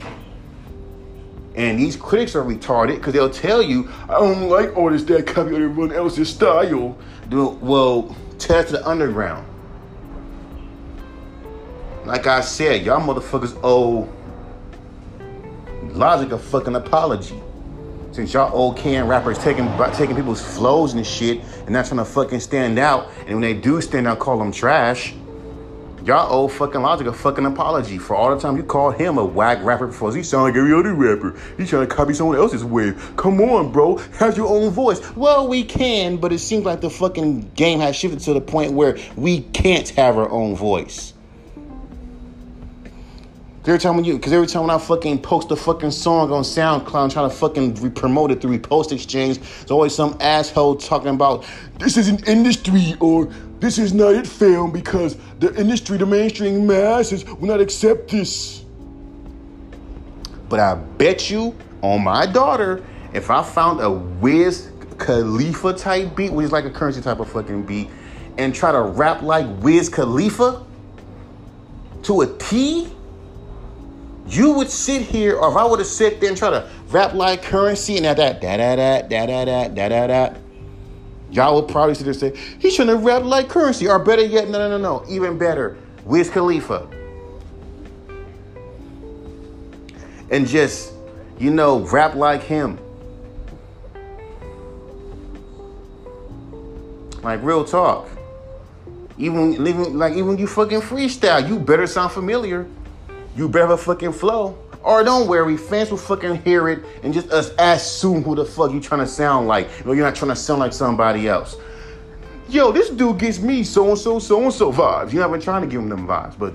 [1.57, 5.57] And these critics are retarded because they'll tell you, I don't like artists that copy
[5.57, 6.97] everyone else's style.
[7.29, 9.45] Well, test the underground.
[12.05, 14.09] Like I said, y'all motherfuckers owe
[15.93, 17.41] Logic a fucking apology.
[18.13, 22.05] Since y'all old can rappers taking taking people's flows and shit and not trying to
[22.05, 25.15] fucking stand out, and when they do stand out, call them trash.
[26.05, 29.25] Y'all old fucking Logic a fucking apology for all the time you called him a
[29.25, 30.15] whack rapper before.
[30.15, 31.39] He sound like every other rapper.
[31.57, 33.13] He's trying to copy someone else's wave.
[33.17, 33.97] Come on, bro.
[34.19, 35.01] Have your own voice.
[35.17, 38.73] Well, we can, but it seems like the fucking game has shifted to the point
[38.73, 41.13] where we can't have our own voice.
[43.67, 46.43] Every time when you, because every time when I fucking post a fucking song on
[46.43, 51.11] SoundCloud, trying to fucking re- promote it through Repost Exchange, there's always some asshole talking
[51.11, 51.45] about
[51.79, 53.27] this is an industry or
[53.61, 58.65] this is not it film because the industry, the mainstream masses will not accept this.
[60.49, 66.33] But I bet you on my daughter, if I found a Wiz Khalifa type beat,
[66.33, 67.89] which is like a Curren$y type of fucking beat,
[68.39, 70.65] and try to rap like Wiz Khalifa
[72.05, 72.89] to a T,
[74.29, 77.15] you would sit here, or if I would have sit there and try to rap
[77.15, 80.39] like Curren$y and that that da da da da da da da da da,
[81.31, 84.25] y'all would probably sit there and say he's trying to rap like Curren$y, or better
[84.25, 86.87] yet, no no no no, even better, Wiz Khalifa,
[90.31, 90.93] and just
[91.39, 92.79] you know rap like him.
[97.23, 98.09] Like real talk.
[99.19, 102.69] Even, even like even you fucking freestyle, you better sound familiar.
[103.39, 104.59] You better fucking flow.
[104.83, 108.73] Or don't worry, fans will fucking hear it and just us assume who the fuck
[108.73, 109.69] you trying to sound like.
[109.87, 111.57] Know, you're not trying to sound like somebody else.
[112.49, 115.13] Yo, this dude gives me so and so, so and so vibes.
[115.13, 116.53] You're not even trying to give him them vibes, but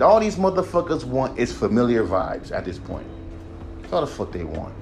[0.00, 3.06] all these motherfuckers want is familiar vibes at this point.
[3.82, 4.74] That's all the fuck they want.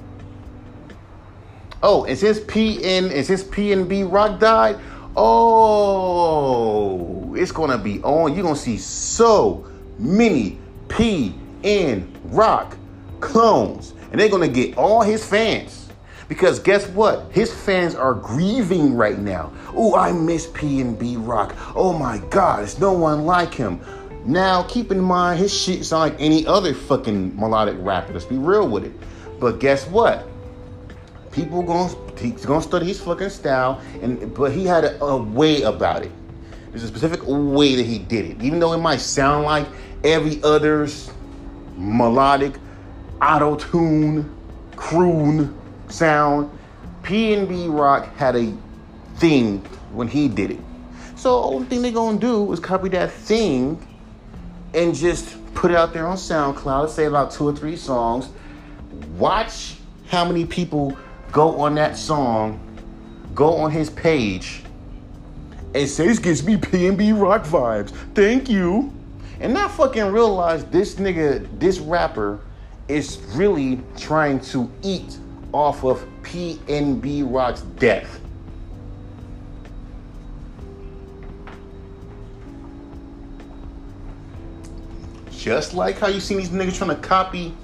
[1.83, 4.79] Oh, and since PN and since PNB Rock died,
[5.15, 6.15] oh,
[7.35, 8.33] it's gonna be on.
[8.35, 9.67] You're gonna see so
[9.99, 10.60] many
[10.91, 12.77] PNB Rock
[13.21, 15.89] clones, and they're gonna get all his fans.
[16.29, 17.27] Because guess what?
[17.33, 19.53] His fans are grieving right now.
[19.75, 21.55] Oh, I miss PNB Rock.
[21.75, 23.81] Oh my God, there's no one like him.
[24.25, 28.13] Now, keep in mind, his shit sound like any other fucking melodic rapper.
[28.13, 28.93] Let's be real with it.
[29.41, 30.29] But guess what?
[31.33, 35.63] People gonna he's gonna study his fucking style, and but he had a, a way
[35.63, 36.13] about it.
[36.71, 38.43] There's a specific way that he did it.
[38.43, 39.67] Even though it might sound like
[40.05, 41.11] every other's
[41.77, 42.55] melodic,
[43.21, 44.35] auto tune,
[44.77, 45.57] croon
[45.89, 46.51] sound,
[47.03, 48.55] PNB Rock had a
[49.17, 49.59] thing
[49.93, 50.61] when he did it.
[51.17, 53.87] So only thing they're gonna do is copy that thing
[54.75, 56.89] and just put it out there on SoundCloud.
[56.89, 58.29] Say about two or three songs.
[59.19, 59.77] Watch
[60.09, 60.97] how many people
[61.33, 62.59] go on that song,
[63.35, 64.63] go on his page,
[65.75, 67.91] and say this gives me PNB rock vibes.
[68.15, 68.93] Thank you.
[69.41, 72.41] And not fucking realize this nigga, this rapper,
[72.89, 75.19] is really trying to eat
[75.53, 78.21] off of PNB Rock's death.
[85.31, 87.55] Just like how you seen these niggas trying to copy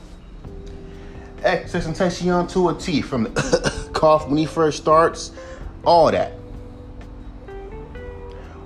[1.42, 5.32] XXXTentacion to a T from the cough when he first starts,
[5.84, 6.32] all that.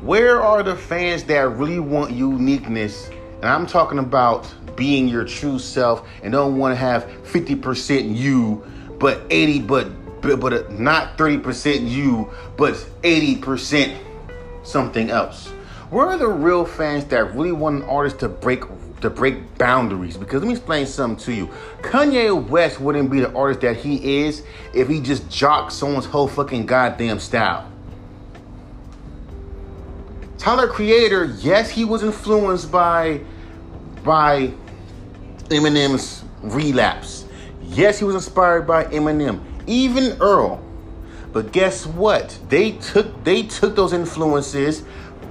[0.03, 3.11] Where are the fans that really want uniqueness?
[3.43, 8.65] And I'm talking about being your true self and don't want to have 50% you,
[8.99, 9.89] but 80 but
[10.23, 13.97] but, but not 30% you, but 80%
[14.63, 15.49] something else.
[15.91, 18.65] Where are the real fans that really want an artist to break
[19.01, 20.17] to break boundaries.
[20.17, 21.47] Because let me explain something to you.
[21.81, 26.29] Kanye West wouldn't be the artist that he is if he just jocked someone's whole
[26.29, 27.71] fucking goddamn style.
[30.41, 33.21] Tyler Creator, yes, he was influenced by
[34.03, 34.51] by
[35.51, 37.27] Eminem's relapse.
[37.63, 39.43] Yes, he was inspired by Eminem.
[39.67, 40.65] Even Earl.
[41.35, 42.39] But guess what?
[42.49, 44.83] They took they took those influences,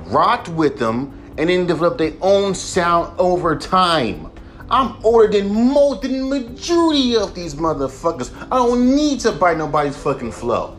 [0.05, 4.29] rocked with them, and then developed their own sound over time.
[4.69, 8.31] I'm older than most than the majority of these motherfuckers.
[8.51, 10.77] I don't need to bite nobody's fucking flow.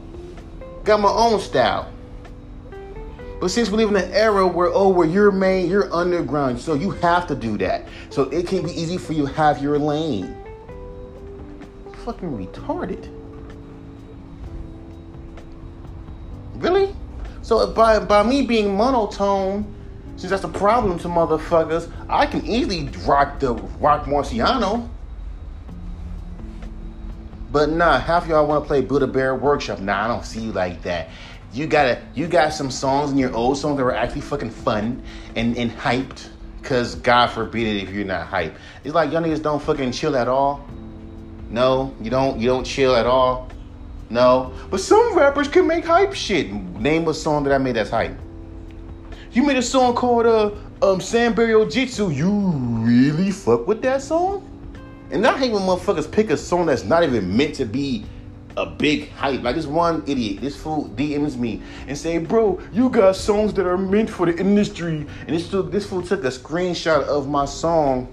[0.84, 1.92] Got my own style.
[3.40, 6.74] But since we live in an era where oh where you're main, you're underground, so
[6.74, 7.88] you have to do that.
[8.10, 10.36] So it can be easy for you to have your lane.
[12.04, 13.08] Fucking retarded.
[16.56, 16.94] Really?
[17.40, 19.74] So by by me being monotone
[20.16, 24.86] since that's a problem to motherfuckers, I can easily rock the Roc Marciano.
[27.50, 29.80] But nah, half y'all want to play Buddha Bear Workshop.
[29.80, 31.08] Nah, I don't see you like that.
[31.52, 35.02] You gotta, you got some songs in your old songs that were actually fucking fun
[35.34, 36.28] and, and hyped.
[36.62, 38.54] Cause God forbid it if you're not hyped.
[38.84, 40.66] It's like y'all niggas don't fucking chill at all.
[41.48, 42.38] No, you don't.
[42.38, 43.48] You don't chill at all.
[44.10, 46.52] No, but some rappers can make hype shit.
[46.52, 48.16] Name a song that I made that's hype.
[49.32, 50.46] You made a song called uh
[50.82, 52.10] um Sanburial Jitsu.
[52.10, 54.46] You really fuck with that song?
[55.10, 58.04] And I hate when motherfuckers pick a song that's not even meant to be
[58.56, 59.42] a big hype.
[59.42, 63.66] Like this one idiot, this fool DMs me and say, bro, you got songs that
[63.66, 65.06] are meant for the industry.
[65.26, 68.08] And this fool, this fool took a screenshot of my song,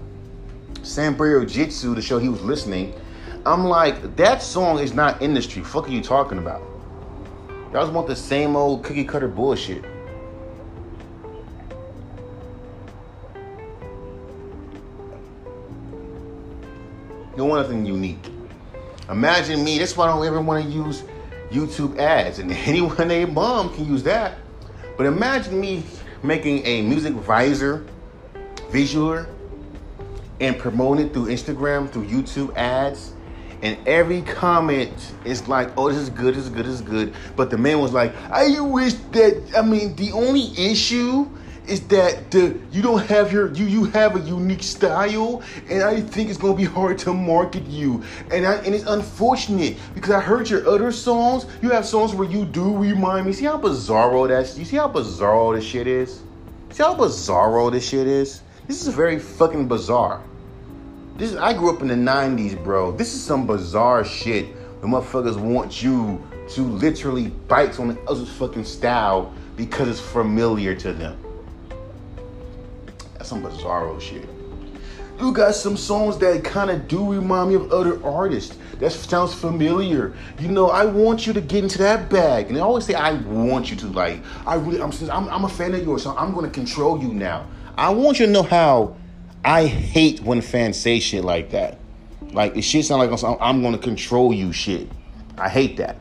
[0.82, 2.94] Sanburial Jitsu, to show he was listening.
[3.46, 5.62] I'm like, that song is not industry.
[5.62, 6.62] Fuck are you talking about?
[7.72, 9.84] Y'all just want the same old cookie cutter bullshit.
[17.36, 18.27] You want nothing unique.
[19.10, 19.78] Imagine me.
[19.78, 21.04] That's why I don't ever want to use
[21.50, 24.38] YouTube ads, and anyone named mom can use that.
[24.96, 25.84] But imagine me
[26.22, 27.86] making a music visor
[28.70, 29.24] visual
[30.40, 33.14] and promoting it through Instagram, through YouTube ads.
[33.60, 37.14] And every comment is like, oh, this is good, this is good, this is good.
[37.34, 41.28] But the man was like, I wish that, I mean, the only issue
[41.68, 46.00] is that the you don't have your you you have a unique style and I
[46.00, 48.02] think it's gonna be hard to market you.
[48.30, 51.46] And I and it's unfortunate because I heard your other songs.
[51.62, 54.88] You have songs where you do remind me see how bizarro that you see how
[54.88, 56.22] bizarro this shit is?
[56.70, 58.42] See how bizarro this shit is?
[58.66, 60.22] This is very fucking bizarre.
[61.16, 62.92] This I grew up in the 90s bro.
[62.92, 64.54] This is some bizarre shit.
[64.80, 70.74] The motherfuckers want you to literally bite on the other's fucking style because it's familiar
[70.76, 71.18] to them.
[71.18, 71.27] that's
[73.28, 74.28] some bizarro shit.
[75.20, 78.56] You got some songs that kind of do remind me of other artists.
[78.78, 80.14] That sounds familiar.
[80.38, 82.48] You know, I want you to get into that bag.
[82.48, 83.88] And I always say, I want you to.
[83.88, 87.02] Like, I really, I'm, I'm, I'm a fan of yours, so I'm going to control
[87.02, 87.48] you now.
[87.76, 88.96] I want you to know how
[89.44, 91.78] I hate when fans say shit like that.
[92.30, 94.88] Like, it shit sound like I'm, I'm going to control you shit.
[95.36, 95.96] I hate that.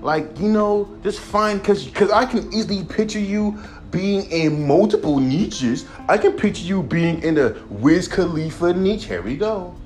[0.00, 3.58] Like, you know, just fine, because cause I can easily picture you
[3.92, 5.86] being in multiple niches.
[6.08, 9.04] I can picture you being in the Wiz Khalifa niche.
[9.04, 9.76] Here we go.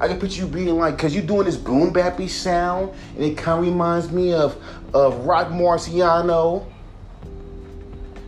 [0.00, 3.38] I can picture you being like, cause you're doing this boom bappy sound, and it
[3.38, 4.56] kind of reminds me of
[4.92, 6.66] of Roc Marciano.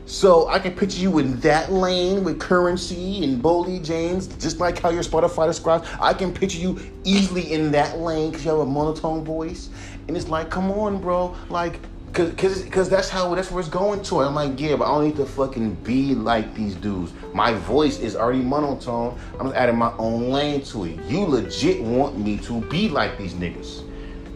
[0.05, 4.79] So I can picture you in that lane with Curren$y and Boldy James, just like
[4.79, 5.89] how your Spotify describes.
[6.01, 9.69] I can picture you easily in that lane because you have a monotone voice,
[10.07, 11.81] and it's like, come on, bro, like
[12.17, 14.21] Cause, cause, cause that's how that's where it's going to.
[14.21, 17.13] I'm like, yeah, but I don't need to fucking be like these dudes.
[17.35, 19.21] My voice is already monotone.
[19.39, 20.99] I'm adding my own lane to it.
[21.11, 23.83] You legit want me to be like these niggas.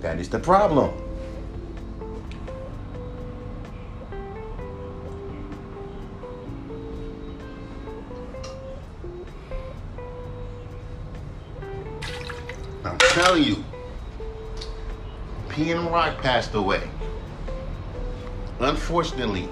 [0.03, 0.93] That is the problem.
[12.85, 13.65] I'm telling you,
[15.49, 16.87] P and Rock passed away.
[18.61, 19.49] Unfortunately,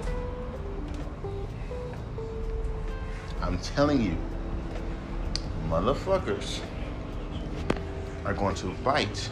[3.41, 4.15] I'm telling you,
[5.67, 6.61] motherfuckers
[8.27, 9.31] are going to bite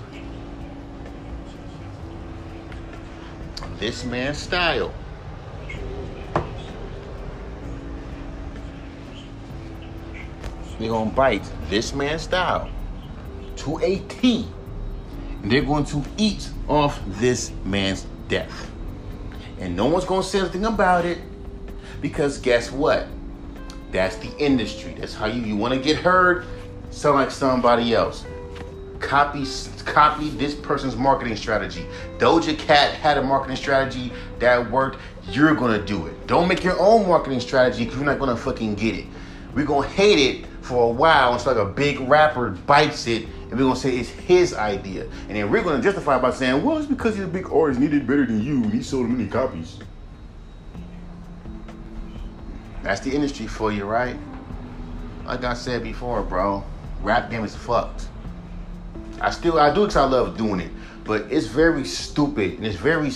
[3.79, 4.95] this man's style.
[10.79, 12.71] They're going to bite this man's style
[13.57, 14.47] to a T.
[15.43, 18.71] And they're going to eat off this man's death.
[19.59, 21.19] And no one's gonna say anything about it
[22.01, 23.07] because guess what?
[23.91, 24.95] That's the industry.
[24.99, 26.45] That's how you you want to get heard.
[26.91, 28.25] Sound like somebody else.
[29.01, 29.45] Copy
[29.85, 31.87] copy this person's marketing strategy.
[32.19, 34.99] Doja Cat had a marketing strategy that worked.
[35.29, 36.27] You're gonna do it.
[36.27, 39.07] Don't make your own marketing strategy because you're not gonna fucking get it.
[39.55, 43.59] We're gonna hate it for a while until like a big rapper bites it and
[43.59, 45.05] we're gonna say it's his idea.
[45.29, 48.07] And then we're gonna justify by saying, well, it's because he's a big artist did
[48.07, 49.79] better than you and he sold many copies.
[52.83, 54.17] That's the industry for you, right?
[55.25, 56.65] Like I said before, bro,
[57.03, 58.09] rap game is fucked.
[59.21, 60.71] I still I do because I love doing it,
[61.07, 63.11] but it's very stupid and it's very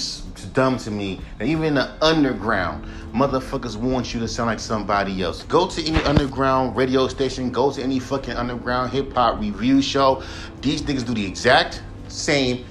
[0.52, 5.22] dumb to me that even in the underground, motherfuckers want you to sound like somebody
[5.22, 5.42] else.
[5.44, 10.22] Go to any underground radio station, go to any fucking underground hip hop review show.
[10.60, 12.64] These niggas do the exact same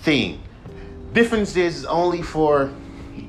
[0.00, 0.42] thing.
[1.12, 2.72] Difference is only for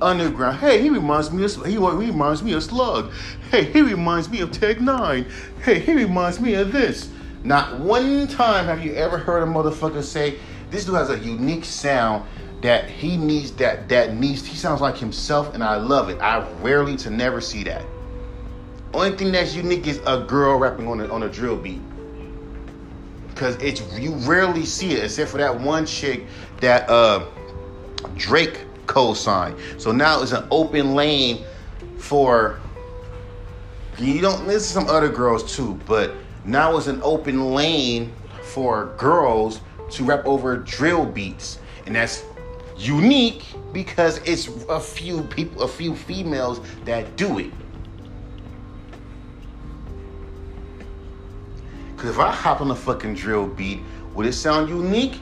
[0.01, 0.57] underground.
[0.57, 3.11] Hey, he reminds me of he reminds me of Slug.
[3.51, 5.29] Hey, he reminds me of Tech N9ne.
[5.61, 7.09] Hey, he reminds me of this.
[7.43, 10.39] Not one time have you ever heard a motherfucker say
[10.73, 12.25] this dude has a unique sound
[12.61, 16.19] that he needs that that needs he sounds like himself and I love it.
[16.19, 17.85] I rarely to never see that.
[18.91, 21.81] Only thing that's unique is a girl rapping on a on a drill beat.
[23.35, 26.25] Cause it's you rarely see it except for that one chick
[26.59, 27.23] that uh
[28.15, 29.55] Drake co-signed.
[29.77, 31.45] So now it's an open lane
[31.97, 32.59] for
[33.99, 36.15] you don't listen some other girls too, but
[36.45, 38.11] now it's an open lane
[38.41, 39.61] for girls
[39.95, 41.59] to rap over drill beats.
[41.85, 42.23] And that's
[42.77, 47.51] unique because it's a few people, a few females that do it.
[51.97, 53.79] Cause if I hop on a fucking drill beat,
[54.13, 55.19] would it sound unique?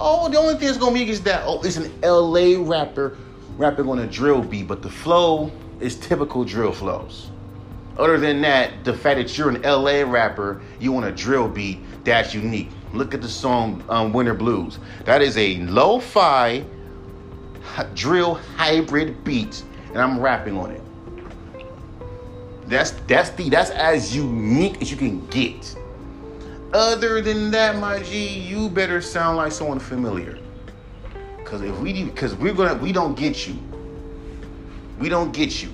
[0.00, 3.16] Oh, the only thing that's gonna be is that oh, it's an LA rapper
[3.56, 5.50] rapping on a drill beat, but the flow
[5.80, 7.30] is typical drill flows.
[7.98, 11.80] Other than that, the fact that you're an LA rapper, you want a drill beat,
[12.04, 12.70] that's unique.
[12.92, 14.78] Look at the song um, Winter Blues.
[15.04, 16.64] That is a lo-fi
[17.94, 20.82] drill hybrid beat, and I'm rapping on it.
[22.66, 25.76] That's that's the that's as unique as you can get.
[26.72, 30.38] Other than that, my G, you better sound like someone familiar.
[31.44, 33.56] Cause if we because we're gonna we don't get you.
[34.98, 35.70] We don't get you.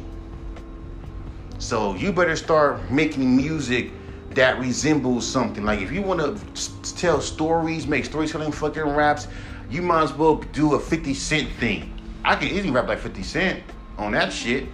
[1.58, 3.90] So you better start making music
[4.34, 5.64] that resembles something.
[5.64, 9.28] Like if you want to tell stories, make storytelling fucking raps,
[9.68, 11.92] you might as well do a 50 Cent thing.
[12.24, 13.62] I can easily rap like 50 Cent
[13.98, 14.66] on that shit.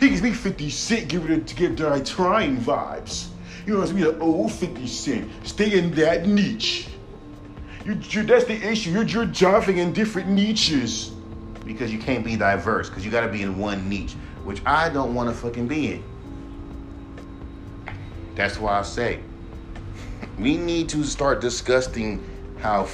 [0.00, 3.28] He gives me 50 Cent, give it to give the trying vibes.
[3.64, 4.04] You know what I mean?
[4.04, 5.30] The old 50 Cent.
[5.46, 6.88] Stay in that niche.
[7.84, 8.90] You, you, that's the issue.
[8.90, 11.12] You're, you're jumping in different niches.
[11.64, 15.14] Because you can't be diverse, because you gotta be in one niche, which I don't
[15.14, 16.04] wanna fucking be in.
[18.34, 19.20] That's why I say
[20.38, 22.24] We need to start discussing
[22.58, 22.88] how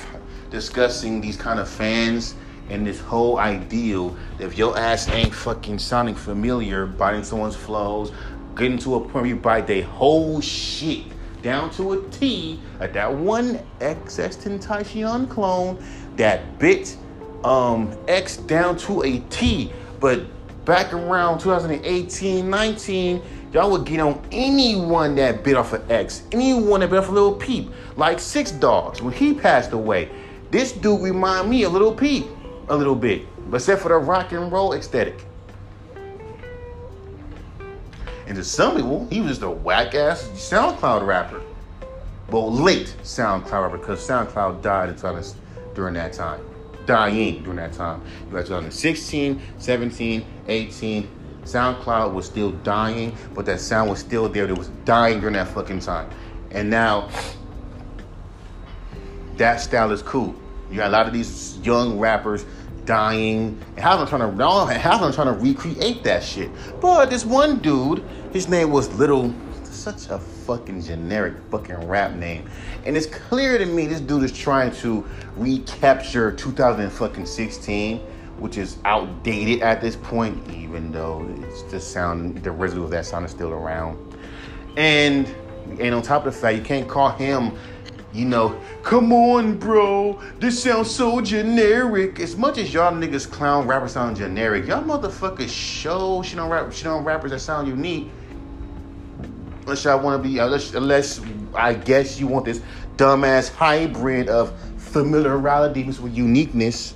[0.51, 2.35] discussing these kind of fans
[2.71, 8.13] and this whole ideal that if your ass ain't fucking sounding familiar, biting someone's flows,
[8.57, 11.05] getting to a point where you bite their whole shit
[11.43, 15.77] down to a T at that one XXXTentacion clone
[16.17, 16.97] that bit
[17.45, 19.71] um, X down to a T.
[20.01, 20.23] But
[20.65, 23.23] back around 2018, 19,
[23.55, 27.13] y'all would get on anyone that bit off an X, anyone that bit off a
[27.13, 30.11] Lil Peep, like Six Dogs when he passed away.
[30.51, 32.27] This dude remind me a Lil Peep
[32.69, 35.25] a little bit, except for the rock and roll aesthetic.
[38.27, 41.41] And to some people, he was just a whack ass SoundCloud rapper.
[42.31, 45.39] But late SoundCloud rapper because SoundCloud died 2000
[45.75, 46.41] during that time.
[46.87, 48.03] Dying during that time.
[48.27, 51.09] You got 2016, 17, 18.
[51.45, 54.49] SoundCloud was still dying, but that sound was still there.
[54.49, 56.11] It was dying during that fucking time.
[56.51, 57.11] And now
[59.37, 60.35] that style is cool.
[60.71, 62.45] You got a lot of these young rappers
[62.85, 63.61] dying.
[63.77, 66.51] And half of them trying to half of them trying to recreate that shit.
[66.81, 69.35] But this one dude, his name was Little
[69.85, 72.49] such a fucking generic fucking rap name.
[72.87, 78.01] And it's clear to me this dude is trying to recapture 2016,
[78.39, 83.07] which is outdated at this point, even though it's the sound, the residue of that
[83.07, 83.99] sound is still around.
[84.77, 85.27] And
[85.81, 87.57] and on top of the fact, you can't call him
[88.15, 90.21] you know, come on, bro.
[90.39, 92.21] This sounds so generic.
[92.21, 96.73] As much as y'all niggas clown rappers sound generic, y'all motherfuckers show shit on rap,
[96.73, 98.09] shit on rappers that sound unique.
[99.63, 101.21] Unless y'all want to be, unless, unless
[101.55, 102.61] I guess you want this
[102.97, 106.95] dumbass hybrid of familiarity with uniqueness.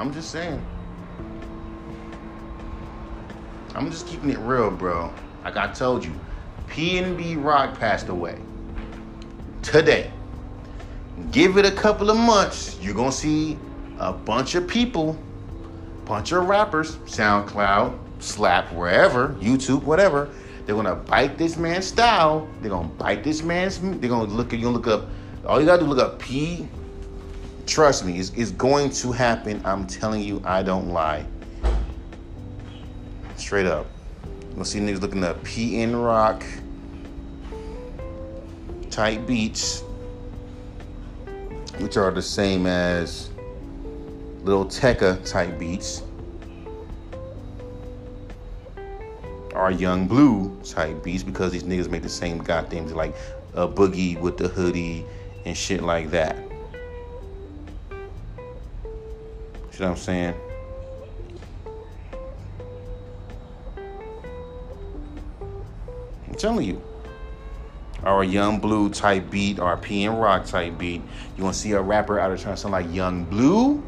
[0.00, 0.64] I'm just saying.
[3.74, 5.12] I'm just keeping it real, bro.
[5.44, 6.12] Like I told you.
[6.68, 8.38] PNB Rock passed away
[9.62, 10.10] today.
[11.32, 13.58] Give it a couple of months, you're gonna see
[13.98, 15.18] a bunch of people,
[16.06, 20.30] bunch of rappers, SoundCloud, Slap, wherever, YouTube, whatever.
[20.64, 22.48] They're gonna bite this man's style.
[22.60, 23.78] They're gonna bite this man's.
[23.80, 24.52] They're gonna look.
[24.52, 25.08] At You're gonna look up.
[25.46, 26.68] All you gotta do look up P.
[27.70, 29.62] Trust me, it's, it's going to happen.
[29.64, 31.24] I'm telling you, I don't lie.
[33.36, 33.86] Straight up.
[34.56, 36.42] You'll see niggas looking up PNB Rock
[38.90, 39.84] type beats,
[41.78, 43.30] which are the same as
[44.42, 46.02] Lil Tecca type beats,
[49.54, 53.14] or Yung Bleu type beats because these niggas make the same goddamn like
[53.54, 55.06] a boogie with the hoodie
[55.44, 56.49] and shit like that.
[59.80, 60.34] You know what I'm saying?
[66.28, 66.82] I'm telling you
[68.04, 71.00] or a Yung Bleu type beat or P and rock type beat.
[71.38, 73.82] You want to see a rapper out of trying to sound like Yung Bleu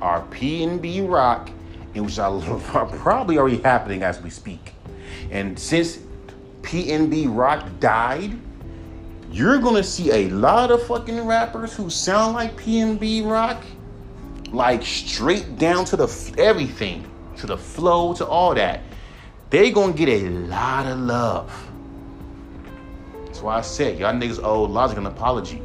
[0.00, 1.50] or P and B rock,
[1.96, 4.74] and which are probably already happening as we speak.
[5.32, 5.98] And since
[6.62, 8.38] P and B rock died,
[9.32, 13.64] you're gonna see a lot of fucking rappers who sound like P and B rock,
[14.52, 17.06] like straight down to the everything,
[17.38, 18.82] to the flow, to all that.
[19.50, 21.64] They gonna get a lot of love
[23.26, 25.62] That's why I said y'all niggas owe Logic an apology.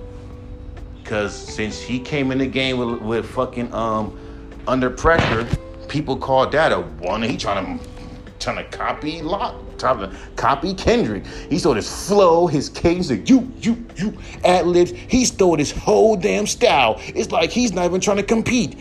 [1.05, 4.17] Cause since he came in the game with, with fucking um
[4.67, 5.47] under pressure,
[5.89, 7.23] people called that a one.
[7.23, 7.85] He trying to
[8.39, 11.25] trying to copy Lock, trying to copy Kendrick.
[11.49, 14.91] He stole his flow, his cadence, like you, you, you, ad libs.
[14.91, 16.99] He stole his whole damn style.
[17.07, 18.77] It's like he's not even trying to compete.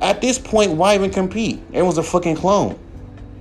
[0.00, 1.60] At this point, why even compete?
[1.68, 2.78] Everyone's a fucking clone.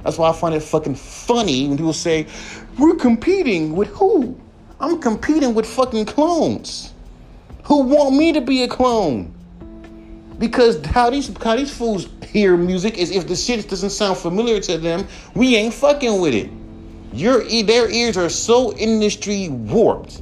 [0.04, 2.28] That's why I find it fucking funny when people say,
[2.80, 4.36] "We're competing with who?"
[4.80, 6.94] I'm competing with fucking clones
[7.64, 9.34] who want me to be a clone.
[10.40, 14.60] Because how these how these fools hear music is if the shit doesn't sound familiar
[14.62, 16.50] to them, we ain't fucking with it.
[17.14, 20.22] Your their ears are so industry warped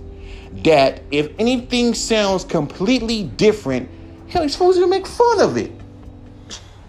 [0.64, 3.90] that if anything sounds completely different,
[4.30, 5.72] hell, these fools gonna make fun of it.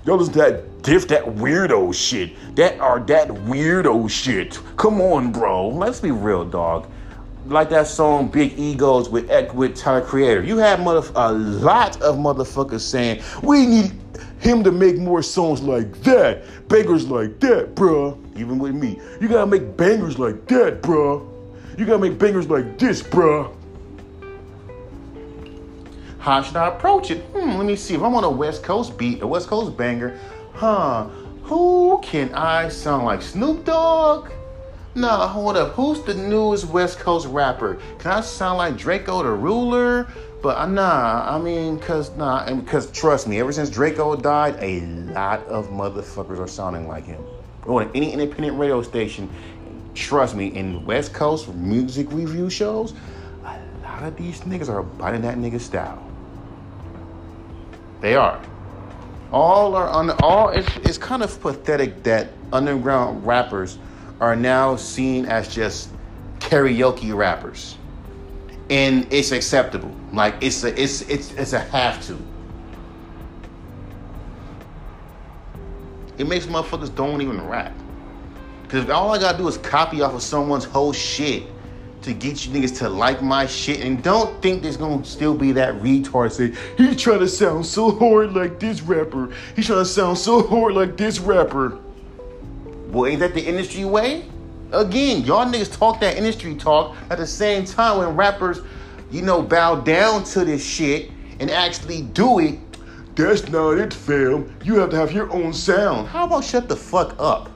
[0.05, 2.37] Yo, to that diff, that weirdo shit.
[2.55, 4.61] That are that weirdo shit.
[4.77, 5.69] Come on, bro.
[5.69, 6.87] Let's be real, dog
[7.49, 10.43] like that song Big Egos with with Tyler Creator.
[10.45, 13.93] You had mother a lot of motherfuckers saying we need
[14.41, 18.19] him to make more songs like that, bangers like that, bruh.
[18.39, 21.27] Even with me, you gotta make bangers like that, bruh.
[21.79, 23.53] You gotta make bangers like this, bruh.
[26.19, 27.23] How should I approach it?
[27.27, 27.95] Hmm, let me see.
[27.95, 30.19] If I'm on a West Coast beat, a West Coast banger,
[30.53, 31.05] huh?
[31.45, 33.23] Who can I sound like?
[33.23, 34.31] Snoop Dogg?
[34.97, 35.75] Nah, hold up.
[35.75, 37.75] Who's the newest West Coast rapper?
[37.99, 40.09] Can I sound like Drakeo the Ruler?
[40.43, 44.57] But uh, nah, I mean, cause nah, and because trust me, ever since Draco died,
[44.59, 44.81] a
[45.13, 47.23] lot of motherfuckers are sounding like him.
[47.67, 49.29] To any independent radio station,
[49.93, 52.95] trust me, in West Coast music review shows,
[53.45, 56.03] a lot of these niggas are biting that nigga style.
[58.01, 58.41] They are.
[59.31, 60.49] All are on all.
[60.49, 63.77] It's, it's kind of pathetic that underground rappers
[64.21, 65.91] are now seen as just
[66.39, 67.77] karaoke rappers,
[68.71, 69.95] and it's acceptable.
[70.13, 72.19] Like it's a it's it's it's a have to.
[76.19, 77.75] It makes motherfuckers don't even rap.
[78.69, 81.45] Cause all I gotta do is copy off of someone's whole shit
[82.03, 85.53] to get you niggas to like my shit and don't think there's gonna still be
[85.53, 89.31] that retard say, he's trying to sound so hard like this rapper.
[89.55, 91.79] He's trying to sound so hard like this rapper.
[92.97, 94.25] Well, ain't that the industry way?
[94.73, 98.63] Again, y'all niggas talk that industry talk at the same time when rappers,
[99.11, 102.59] you know, bow down to this shit and actually do it.
[103.15, 104.51] That's not it, fam.
[104.65, 106.09] You have to have your own sound.
[106.09, 107.51] How about shut the fuck up?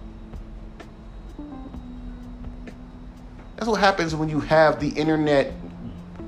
[3.56, 5.54] That's what happens when you have the internet.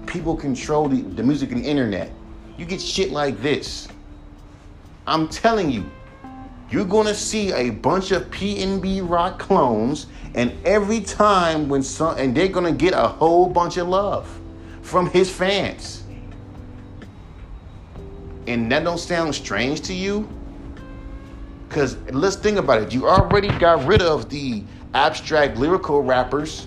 [0.07, 2.11] People control the, the music and the internet.
[2.57, 3.89] You get shit like this.
[5.07, 5.85] I'm telling you,
[6.73, 12.35] you're gonna see a bunch of PNB Rock clones, and every time when some, and
[12.35, 14.27] they're gonna get a whole bunch of love
[14.81, 16.03] from his fans.
[18.47, 20.29] And that don't sound strange to you?
[21.69, 22.93] Cause let's think about it.
[22.93, 24.65] You already got rid of the
[24.95, 26.67] abstract lyrical rappers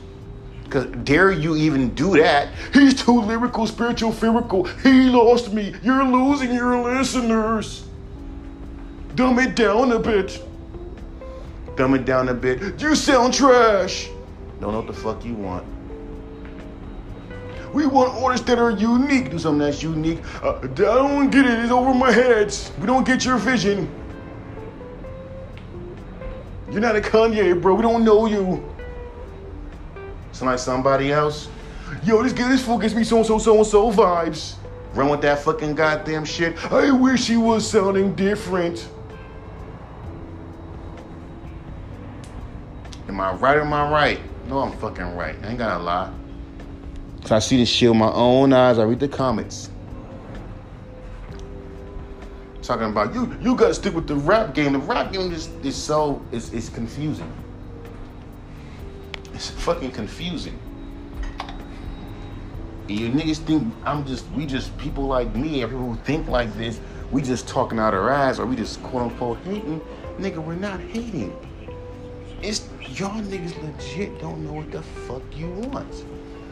[0.69, 2.49] Cause dare you even do that?
[2.73, 4.63] He's too lyrical, spiritual, lyrical.
[4.63, 5.75] He lost me.
[5.83, 7.85] You're losing your listeners.
[9.15, 10.43] Dumb it down a bit.
[11.77, 12.81] Dumb it down a bit.
[12.81, 14.09] You sound trash.
[14.59, 15.65] Don't know what the fuck you want.
[17.73, 19.31] We want artists that are unique.
[19.31, 20.19] Do something that's unique.
[20.41, 21.59] Uh, I don't get it.
[21.59, 22.55] It's over my head.
[22.79, 23.89] We don't get your vision.
[26.71, 27.75] You're not a Kanye, bro.
[27.75, 28.63] We don't know you.
[30.31, 31.47] Sound like somebody else?
[32.03, 34.55] Yo, this this fool gives me so so so and so vibes.
[34.93, 36.57] Run with that fucking goddamn shit.
[36.71, 38.89] I wish he was sounding different.
[43.07, 44.19] Am I right or am I right?
[44.47, 45.35] No, I'm fucking right.
[45.43, 46.11] I ain't gonna lie.
[47.21, 48.77] Cause I see this shit with my own eyes.
[48.77, 49.69] I read the comments.
[52.61, 54.73] Talking about you, you gotta stick with the rap game.
[54.73, 57.31] The rap game is, is so is is confusing.
[59.33, 60.57] It's fucking confusing.
[62.87, 66.53] And you niggas think I'm just, we just people like me, people who think like
[66.55, 66.79] this,
[67.11, 69.81] we just talking out our ass, or we just quote unquote hating.
[70.19, 71.35] Nigga, we're not hating.
[72.47, 75.91] It's y'all niggas legit don't know what the fuck you want.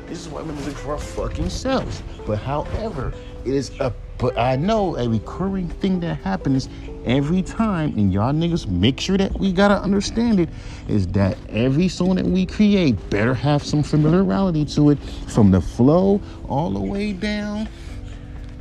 [0.07, 2.01] This is why we're looking for our fucking selves.
[2.25, 3.13] But however,
[3.45, 6.67] it is a but I know a recurring thing that happens
[7.05, 10.49] every time, and y'all niggas make sure that we gotta understand it,
[10.87, 15.61] is that every song that we create better have some familiarity to it from the
[15.61, 16.19] flow
[16.49, 17.69] all the way down.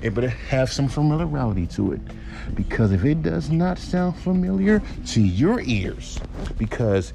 [0.03, 2.01] It better have some familiarity to it.
[2.55, 6.19] Because if it does not sound familiar to your ears,
[6.59, 7.13] because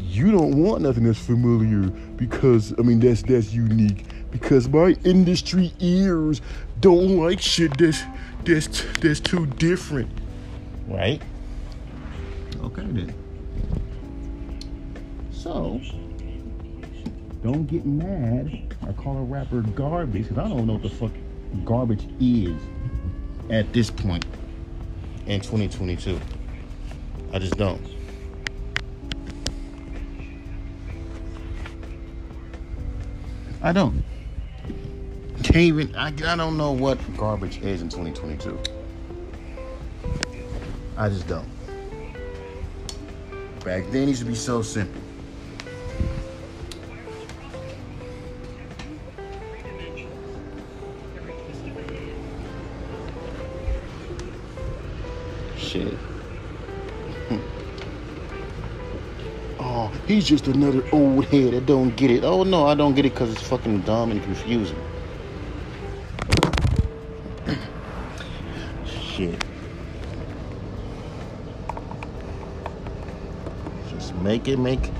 [0.00, 4.06] you don't want nothing that's familiar, because I mean that's that's unique.
[4.32, 6.42] Because my industry ears
[6.80, 8.02] don't like shit that's
[8.44, 10.10] that's that's too different.
[10.88, 11.22] Right?
[12.60, 13.14] Okay then.
[15.30, 15.80] So
[17.42, 21.12] don't get mad or call a rapper garbage because I don't know what the fuck
[21.64, 22.60] garbage is
[23.50, 24.24] at this point
[25.26, 26.20] in 2022.
[27.32, 27.80] I just don't.
[33.62, 34.04] I don't.
[35.42, 38.58] Can't even, I, I don't know what garbage is in 2022.
[40.96, 41.48] I just don't.
[43.64, 45.02] Back then, it used to be so simple.
[60.06, 62.24] He's just another old head that don't get it.
[62.24, 64.78] Oh no, I don't get it because it's fucking dumb and confusing.
[68.86, 69.44] Shit.
[73.90, 74.90] Just make it make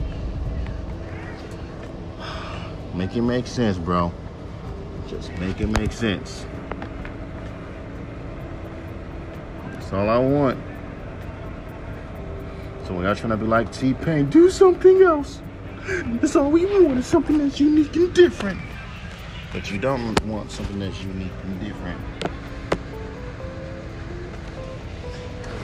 [2.94, 4.12] make it make sense, bro.
[5.09, 6.44] Just make it make sense.
[9.70, 10.59] That's all I want.
[12.87, 15.43] So y'all trying to be like T-Pain, do something else.
[16.20, 18.61] That's all we want is something that's unique and different.
[19.53, 22.01] But you don't want something that's unique and different.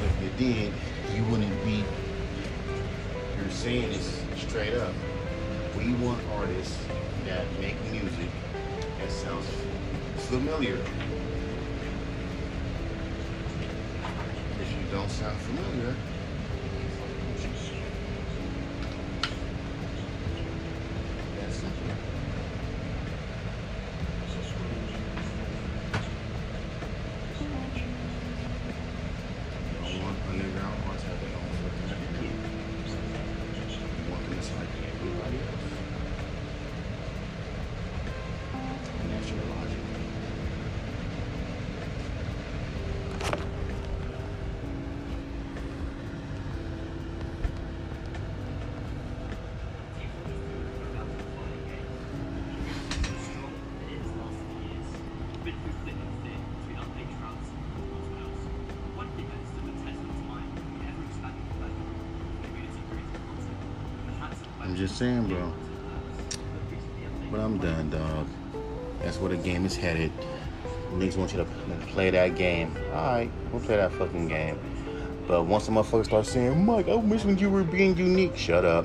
[0.04, 0.72] If you did,
[1.14, 1.84] you wouldn't be.
[3.36, 4.92] You're saying this straight up.
[5.78, 6.76] We want artists
[7.26, 8.30] that make music
[8.98, 9.46] that sounds
[10.16, 10.78] familiar.
[14.60, 15.94] If you don't sound familiar,
[64.82, 65.52] just saying, bro.
[67.30, 68.26] But I'm done, dog.
[69.00, 70.10] That's where the game is headed.
[70.94, 71.46] Niggas want you to
[71.92, 72.76] play that game.
[72.88, 74.58] Alright, we'll play that fucking game.
[75.28, 78.64] But once the motherfuckers start saying, Mike, I miss when you were being unique, shut
[78.64, 78.84] up.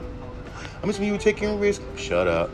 [0.83, 2.51] I miss when you were taking risks, shut up.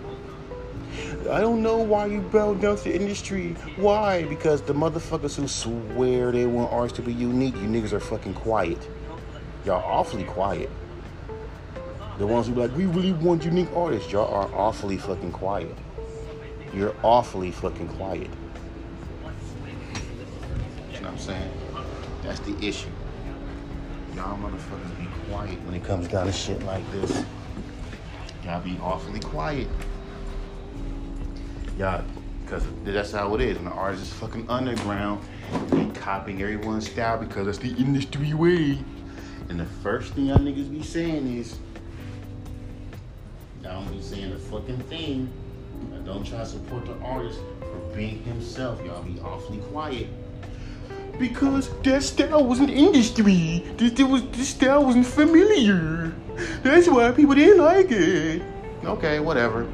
[1.29, 3.57] I don't know why you bowed down to the industry.
[3.75, 4.23] Why?
[4.23, 8.35] Because the motherfuckers who swear they want artists to be unique, you niggas are fucking
[8.35, 8.79] quiet.
[9.65, 10.69] Y'all awfully quiet.
[12.24, 15.76] The ones who be like, we really want unique artists, y'all are awfully fucking quiet.
[16.74, 18.30] You're awfully fucking quiet.
[20.93, 21.51] You know what I'm saying?
[22.21, 22.88] That's the issue.
[24.15, 27.26] Y'all motherfuckers be quiet when it comes down to shit like this.
[28.45, 29.67] Y'all be awfully quiet.
[31.78, 32.05] Y'all,
[32.45, 33.57] because that's how it is.
[33.57, 35.21] When the artist is fucking underground,
[35.67, 38.80] they copying everyone's style because that's the industry way.
[39.49, 41.57] And the first thing y'all niggas be saying is,
[44.01, 45.29] saying the fucking thing.
[45.91, 48.83] Y'all don't try to support the artist for being himself.
[48.85, 50.07] Y'all be awfully quiet.
[51.19, 53.63] Because that style wasn't industry.
[53.77, 56.13] This, this, was, this style wasn't familiar.
[56.63, 58.41] That's why people didn't like it.
[58.83, 59.67] Okay, whatever.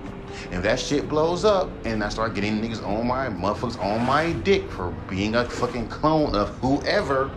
[0.51, 4.33] If that shit blows up and I start getting niggas on my motherfuckers on my
[4.33, 7.31] dick for being a fucking clone of whoever,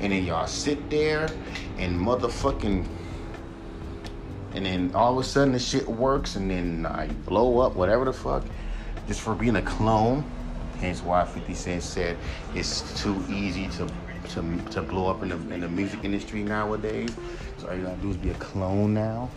[0.00, 1.28] and then y'all sit there
[1.78, 2.86] and motherfucking
[4.54, 8.04] and then all of a sudden the shit works and then I blow up, whatever
[8.04, 8.44] the fuck,
[9.06, 10.24] just for being a clone.
[10.78, 12.16] Hence why 50 Cent said
[12.54, 13.88] it's too easy to
[14.30, 17.10] to, to blow up in the, in the music industry nowadays.
[17.58, 19.30] So all you gotta do is be a clone now.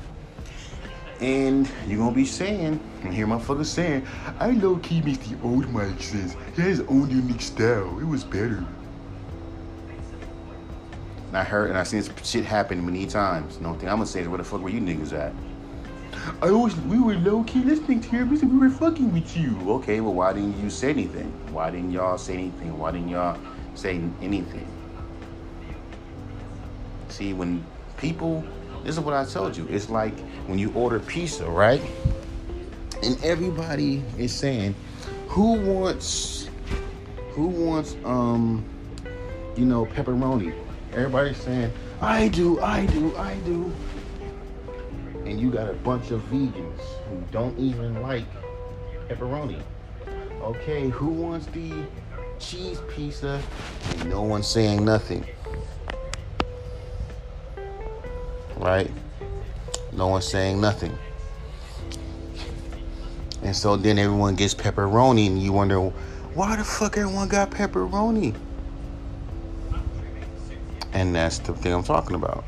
[1.21, 4.05] And you're gonna be saying, and hear motherfuckers saying,
[4.39, 6.35] I low key miss the old Mike says.
[6.55, 7.99] He had his own unique style.
[7.99, 8.63] It was better.
[11.35, 13.57] And I heard and I seen this shit happen many times.
[13.57, 15.33] The only thing I'm gonna say is where the fuck were you niggas at?
[16.41, 19.59] I always we were low key listening to your music, we were fucking with you.
[19.67, 21.25] Okay, well why didn't you say anything?
[21.51, 22.77] Why didn't y'all say anything?
[22.77, 23.37] Why didn't y'all
[23.73, 24.65] say anything?
[27.09, 27.65] See, when
[27.97, 28.41] people
[28.85, 29.67] this is what I told you.
[29.69, 30.17] It's like
[30.47, 31.81] when you order pizza, right?
[33.03, 34.73] And everybody is saying,
[35.27, 36.47] who wants
[37.31, 38.63] who wants um
[39.57, 40.64] you know pepperoni?
[40.95, 43.69] Everybody's saying, I do, I do, I do.
[45.25, 46.79] And you got a bunch of vegans
[47.09, 48.23] who don't even like
[49.09, 49.61] pepperoni.
[50.41, 51.83] Okay, who wants the
[52.39, 53.41] cheese pizza?
[53.97, 55.25] And no one's saying nothing.
[58.55, 58.89] Right?
[59.91, 60.97] No one's saying nothing.
[63.43, 68.33] And so then everyone gets pepperoni, and you wonder, why the fuck everyone got pepperoni?
[70.95, 72.45] And that's the thing I'm talking about.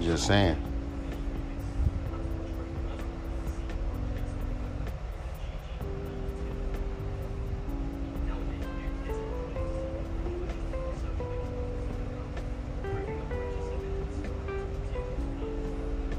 [0.00, 0.56] Just saying.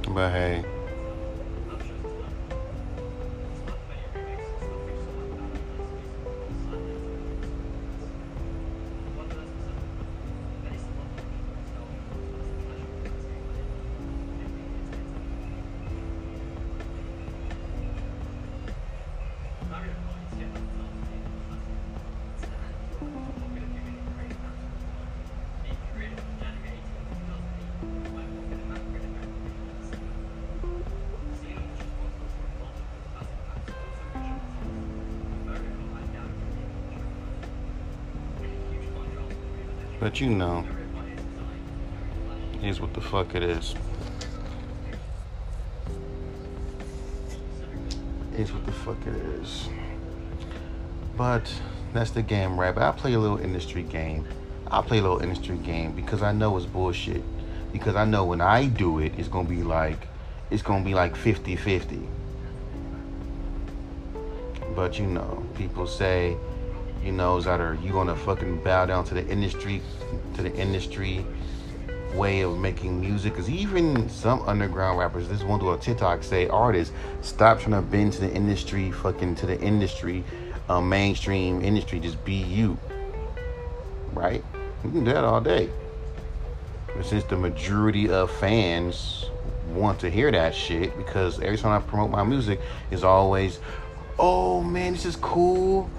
[0.07, 0.62] But hey.
[40.13, 40.63] But you know,
[42.61, 43.73] is what the fuck it is.
[48.37, 49.69] Is what the fuck it is.
[51.17, 51.51] But
[51.93, 52.75] that's the game, right?
[52.75, 54.27] But I play a little industry game.
[54.69, 57.23] I play a little industry game because I know it's bullshit.
[57.71, 60.07] Because I know when I do it, it's gonna be like
[60.51, 62.05] it's gonna be like 50-50.
[64.75, 66.37] But you know, people say,
[67.03, 69.81] you know, is that are you gonna fucking bow down to the industry
[70.35, 71.25] to the industry
[72.13, 76.47] way of making music because even some underground rappers this one do a tiktok say
[76.47, 80.23] artists stop trying to bend to the industry fucking to the industry
[80.69, 82.77] uh, mainstream industry just be you.
[84.13, 84.43] Right?
[84.83, 85.69] You can do that all day.
[86.95, 89.25] But since the majority of fans
[89.67, 92.59] want to hear that shit because every time i promote my music
[92.91, 93.59] is always
[94.19, 95.89] oh man this is cool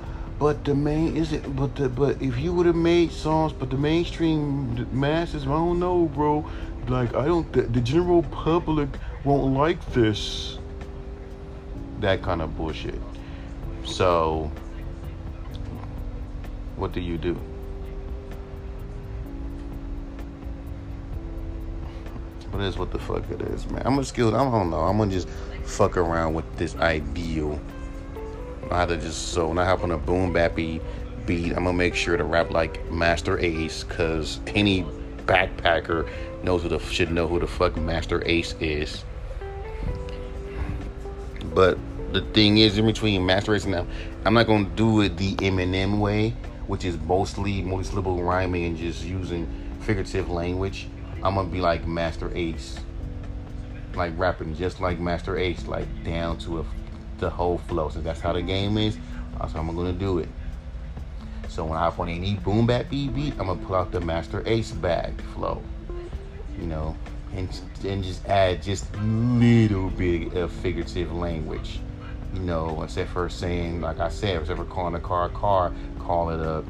[0.45, 1.57] but the main is it?
[1.57, 5.81] But the but if you would have made songs, but the mainstream masses, I don't
[5.81, 6.45] know, bro.
[6.87, 7.51] Like I don't.
[7.51, 8.91] The, the general public
[9.25, 10.59] won't like this.
[12.01, 13.01] That kind of bullshit.
[13.87, 14.53] So,
[16.77, 17.41] what do you do?
[22.53, 23.81] But it is what the fuck it is, man.
[23.87, 24.35] I'm just skilled.
[24.35, 24.81] I don't know.
[24.81, 25.31] I'm gonna just
[25.65, 27.59] fuck around with this ideal.
[28.71, 30.81] I had to just so when I hop on a boom bappy
[31.27, 34.85] beat, I'm gonna make sure to rap like Masta Ace, cause any
[35.27, 36.09] backpacker
[36.43, 39.05] knows who the should know who the fuck Masta Ace is.
[41.55, 41.79] But
[42.13, 43.89] the thing is, in between Masta Ace and them,
[44.25, 46.31] I'm not gonna do it the Eminem way,
[46.67, 49.47] which is mostly multi-syllable rhyming and just using
[49.81, 50.89] figurative language.
[51.23, 52.79] I'm gonna be like Masta Ace,
[53.95, 56.65] like rapping just like Masta Ace, like down to a
[57.19, 57.89] the whole flow.
[57.89, 58.97] So that's how the game is.
[59.39, 60.29] That's how I'm gonna do it.
[61.49, 64.43] So when I on any boom bap beat beat, I'm gonna pull out the Masta
[64.51, 65.63] Ace bag flow.
[66.59, 66.97] You know,
[67.35, 67.49] and
[67.85, 71.81] and just add just little bit of figurative language.
[72.33, 75.73] You know, except for saying, like I said, except for calling a car a car,
[76.01, 76.65] call it a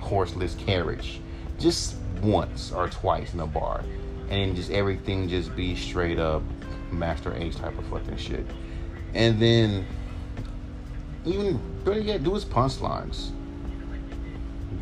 [0.00, 1.20] horseless carriage.
[1.58, 3.82] Just once or twice in a bar.
[4.30, 6.42] And then just everything just be straight up
[6.90, 8.46] Masta Ace type of fucking shit.
[9.14, 9.86] And then
[11.24, 13.30] even better yet, do his punchlines.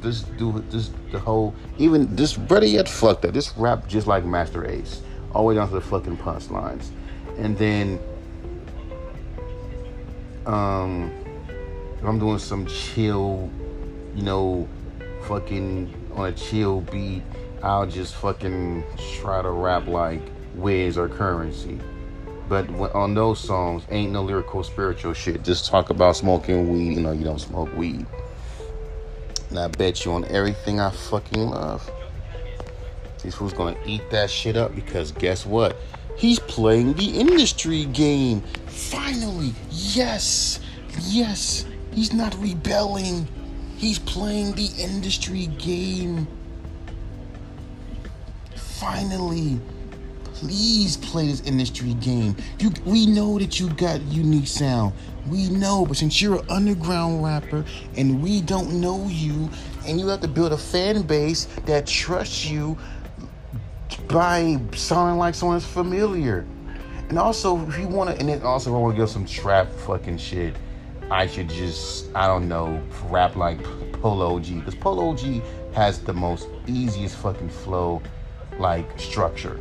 [0.03, 3.35] Just do just the whole even this better yet fuck that.
[3.35, 5.03] Just rap just like Masta Ace.
[5.33, 6.89] All the way down to the fucking punchlines.
[7.37, 7.99] And then
[10.47, 11.11] um
[11.99, 13.51] if I'm doing some chill,
[14.15, 14.67] you know,
[15.25, 17.23] fucking on a chill beat,
[17.63, 18.85] I'll just fucking
[19.21, 20.23] try to rap like
[20.55, 21.79] Wiz or Curren$y.
[22.51, 25.45] But on those songs, ain't no lyrical spiritual shit.
[25.45, 26.97] Just talk about smoking weed.
[26.97, 28.05] You know, you don't smoke weed.
[29.51, 31.89] And I bet you on everything I fucking love.
[33.23, 35.77] These fools gonna eat that shit up because guess what?
[36.17, 38.41] He's playing the industry game.
[38.67, 40.59] Finally, yes,
[41.03, 41.67] yes.
[41.93, 43.29] He's not rebelling.
[43.77, 46.27] He's playing the industry game.
[48.57, 49.61] Finally.
[50.41, 52.35] Please play this industry game.
[52.61, 54.95] You, we know that you got unique sound.
[55.29, 57.63] We know, but since you're an underground rapper
[57.99, 59.51] and we don't know you,
[59.87, 62.79] and you have to build a fan base that trusts you
[64.09, 66.47] by sounding like someone's familiar.
[67.11, 69.71] And also, if you want to, and then also, I want to give some trap
[69.71, 70.57] fucking shit.
[71.11, 73.63] I should just, I don't know, rap like
[74.01, 74.55] Polo G.
[74.55, 75.43] Because Polo G
[75.75, 78.01] has the most easiest fucking flow,
[78.59, 79.61] like structure.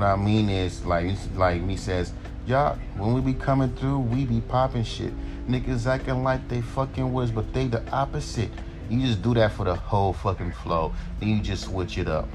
[0.00, 2.14] What I mean is, like, like me says,
[2.46, 5.12] y'all, when we be coming through, we be popping shit.
[5.46, 8.48] Niggas acting like they fucking was, but they the opposite.
[8.88, 10.94] You just do that for the whole fucking flow.
[11.18, 12.26] Then you just switch it up.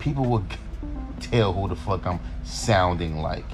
[0.00, 0.44] People will
[1.20, 3.46] tell who the fuck I'm sounding like.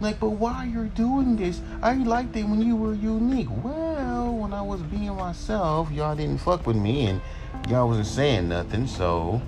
[0.00, 1.60] Like, but why you're doing this?
[1.82, 3.48] I liked it when you were unique.
[3.62, 7.20] Well, when I was being myself, y'all didn't fuck with me and
[7.68, 9.42] y'all wasn't saying nothing, so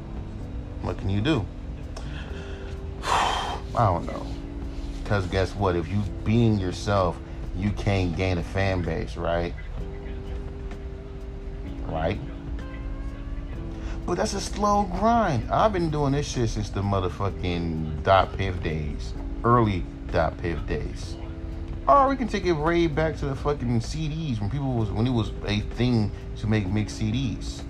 [0.82, 1.47] what can you do?
[3.77, 4.27] I don't know.
[5.03, 5.77] Because guess what?
[5.77, 7.18] If you being yourself,
[7.57, 9.55] you can't gain a fan base, right?
[11.87, 12.18] Right?
[14.07, 15.51] But that's a slow grind.
[15.51, 19.14] I've been doing this shit since the motherfucking DatPiff days.
[19.43, 21.16] Early DatPiff days.
[21.89, 25.07] Or we can take it way back to the fucking CDs when people was when
[25.07, 27.62] it was a thing to make mix CDs.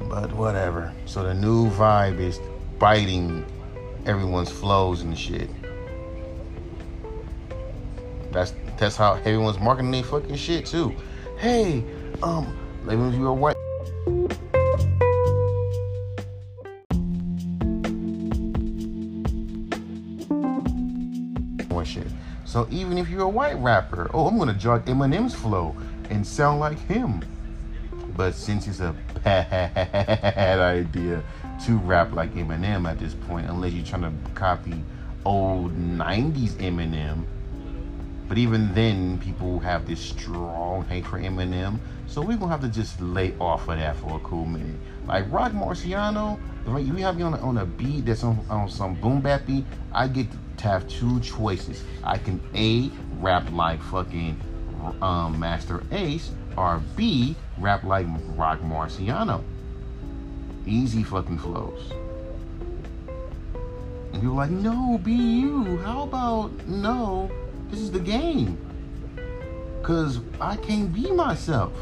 [0.00, 0.92] But whatever.
[1.04, 2.40] So the new vibe is
[2.78, 3.44] biting
[4.06, 5.50] everyone's flows and shit.
[8.32, 10.94] That's that's how everyone's marketing their fucking shit too.
[11.38, 11.84] hey,
[12.22, 13.56] um, even if you're a white.
[21.84, 22.08] Shit.
[22.44, 25.74] So even if you're a white rapper, oh, I'm gonna jog Eminem's flow
[26.10, 27.22] and sound like him.
[28.18, 31.22] But since it's a bad idea
[31.66, 34.82] to rap like Eminem at this point, unless you're trying to copy
[35.24, 37.24] old 90s Eminem.
[38.26, 41.78] But even then, people have this strong hate for Eminem.
[42.08, 44.80] So we're gonna have to just lay off of that for a cool minute.
[45.06, 48.68] Like Roc Marciano, right, you have me on a, on a beat that's on, on
[48.68, 51.84] some boom bap beat, I get to have two choices.
[52.02, 52.90] I can A,
[53.20, 54.40] rap like fucking
[55.00, 58.06] um, Masta Ace, or B, rap like
[58.36, 59.42] Roc Marciano.
[60.66, 61.92] Easy fucking flows.
[64.12, 65.78] And people like, no, be you.
[65.78, 67.30] How about no?
[67.70, 68.58] This is the game.
[69.82, 71.72] Cause I can't be myself.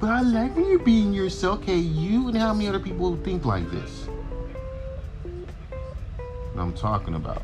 [0.00, 1.60] But I like when you're being yourself.
[1.60, 4.08] Okay, you and how many other people think like this?
[6.56, 7.42] I'm talking about.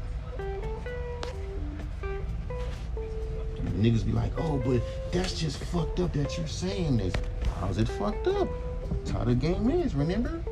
[3.79, 7.14] Niggas be like, oh, but that's just fucked up that you're saying this.
[7.61, 8.49] How's it fucked up?
[8.91, 10.43] That's how the game is, remember?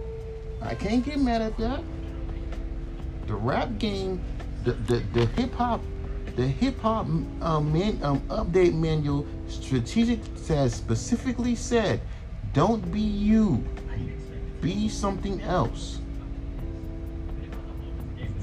[0.61, 1.83] I can't get mad at that.
[3.27, 4.21] The rap game,
[4.65, 5.81] the the, the hip hop,
[6.35, 12.01] the hip hop um, man, um, update manual strategic says specifically said,
[12.53, 13.65] don't be you,
[14.61, 16.01] be something else.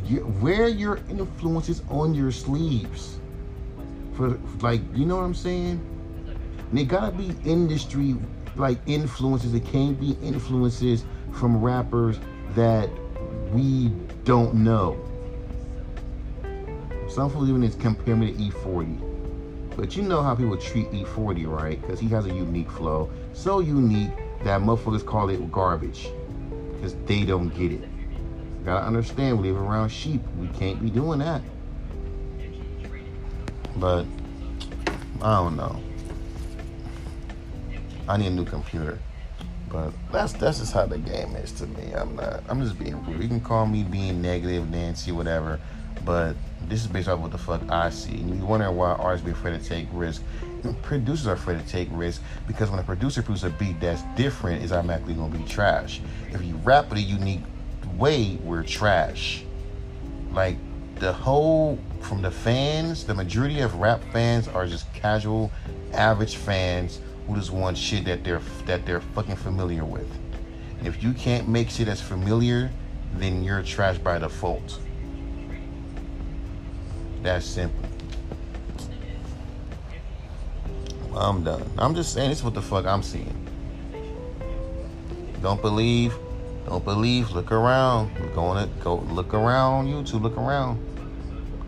[0.06, 3.20] You, wear your influences on your sleeves.
[4.14, 5.82] For like, you know what I'm saying?
[6.70, 8.16] And it gotta be industry
[8.56, 9.54] like influences.
[9.54, 12.20] It can't be influences from rappers
[12.56, 12.90] that
[13.52, 13.90] we
[14.24, 14.98] don't know.
[17.10, 19.76] Some people even is compare me to E40.
[19.76, 21.82] But you know how people treat E40, right?
[21.82, 23.10] Because he has a unique flow.
[23.34, 24.12] So unique
[24.44, 26.10] that motherfuckers call it garbage.
[26.74, 27.88] Because they don't get it.
[28.66, 30.22] Gotta understand, we live around sheep.
[30.40, 31.42] We can't be doing that.
[33.76, 34.06] But,
[35.22, 35.82] I don't know.
[38.08, 39.00] I need a new computer.
[39.70, 41.94] But that's that's just how the game is to me.
[41.94, 42.44] I'm not.
[42.48, 43.22] I'm just being rude.
[43.22, 45.60] You can call me being negative, Nancy, whatever.
[46.06, 46.36] But
[46.68, 48.12] this is based off what the fuck I see.
[48.12, 50.24] And you wonder why artists be afraid to take risks.
[50.64, 54.04] And producers are afraid to take risks because when a producer produces a beat that's
[54.16, 56.02] different, is automatically gonna be trash.
[56.32, 57.42] If you rap in a unique
[57.98, 59.44] way, we're trash.
[60.32, 60.58] Like
[60.96, 65.52] the whole from the fans, the majority of rap fans are just casual,
[65.94, 70.10] average fans who just want shit that they're that they're fucking familiar with.
[70.80, 72.72] And if you can't make shit that's familiar,
[73.16, 74.80] then you're trash by default.
[77.22, 77.90] That's simple.
[81.16, 81.64] I'm done.
[81.78, 83.40] I'm just saying this is what the fuck I'm seeing.
[85.42, 86.16] Don't believe,
[86.66, 88.12] don't believe, look around.
[88.20, 90.82] We're going to go look around YouTube, look around.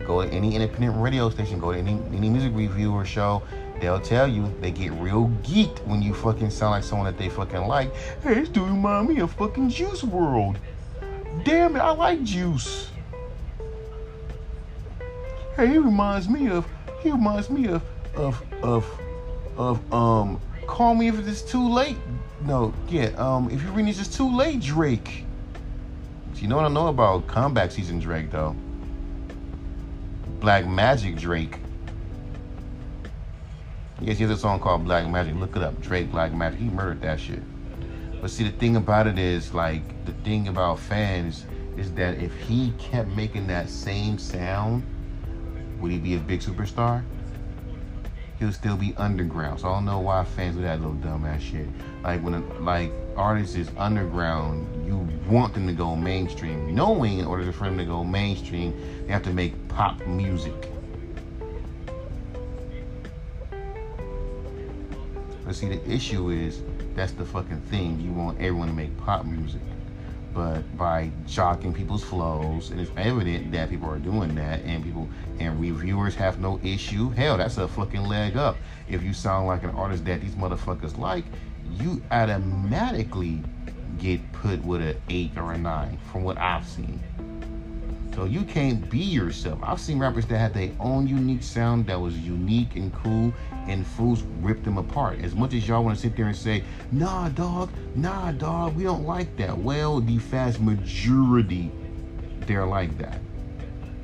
[0.04, 3.42] Go to any independent radio station, go to any any music reviewer show
[3.80, 7.28] they'll tell you they get real geeked when you fucking sound like someone that they
[7.28, 7.94] fucking like.
[8.22, 10.56] Hey, this dude remind me of fucking Juice WRLD.
[11.44, 12.90] Damn it, I like Juice.
[15.56, 16.66] Hey, he reminds me of
[17.02, 17.82] he reminds me of
[18.14, 19.00] of of
[19.56, 21.96] of um call me if it's too late.
[22.44, 25.24] No, yeah, um if you read this it's too late, Drake.
[26.34, 28.54] So you know what I know about comeback season Drake though?
[30.40, 31.58] Black Magic Drake.
[34.00, 35.34] Yes, he has a song called Black Magic.
[35.36, 35.80] Look it up.
[35.80, 36.60] Drake Black Magic.
[36.60, 37.42] He murdered that shit.
[38.20, 41.46] But see, the thing about it is, like, the thing about fans
[41.78, 44.84] is that if he kept making that same sound,
[45.80, 47.02] would he be a big superstar?
[48.38, 49.60] He'll still be underground.
[49.60, 51.68] So I don't know why fans do that little dumbass shit.
[52.02, 57.24] Like when a, like artists is underground, you want them to go mainstream, knowing in
[57.24, 58.74] order for them to go mainstream,
[59.06, 60.70] they have to make pop music.
[65.46, 66.60] But see, the issue is
[66.96, 68.00] that's the fucking thing.
[68.00, 69.62] You want everyone to make pop music.
[70.34, 75.08] But by jocking people's flows, and it's evident that people are doing that, and people
[75.38, 77.10] and reviewers have no issue.
[77.10, 78.56] Hell, that's a fucking leg up.
[78.88, 81.24] If you sound like an artist that these motherfuckers like,
[81.70, 83.40] you automatically
[83.98, 87.00] get put with an eight or a nine, from what I've seen.
[88.16, 89.58] So you can't be yourself.
[89.62, 93.30] I've seen rappers that had their own unique sound that was unique and cool,
[93.68, 95.20] and fools ripped them apart.
[95.20, 98.84] As much as y'all want to sit there and say, nah, dog, nah, dog, we
[98.84, 99.58] don't like that.
[99.58, 101.70] Well, the vast majority,
[102.46, 103.20] they're like that.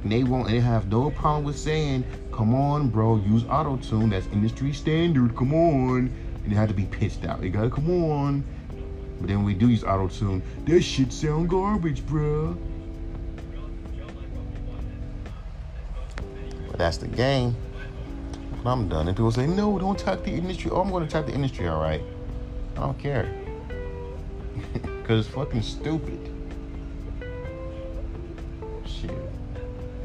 [0.03, 2.05] And they won't, they have no problem with saying,
[2.35, 4.11] come on, bro, use auto tune.
[4.11, 5.35] That's industry standard.
[5.35, 6.15] Come on.
[6.45, 7.43] and it had to be pitched out.
[7.43, 8.45] You gotta come on.
[9.21, 10.43] But then we do use auto tune.
[10.67, 12.59] That shit sound garbage, bruh.
[16.83, 17.55] That's the game.
[18.65, 19.07] But I'm done.
[19.07, 20.71] And people say, no, don't attack the industry.
[20.73, 22.03] Oh, I'm gonna attack the industry, all right.
[22.77, 23.33] I don't care.
[25.05, 26.19] Cause it's fucking stupid.
[28.85, 29.13] Shit.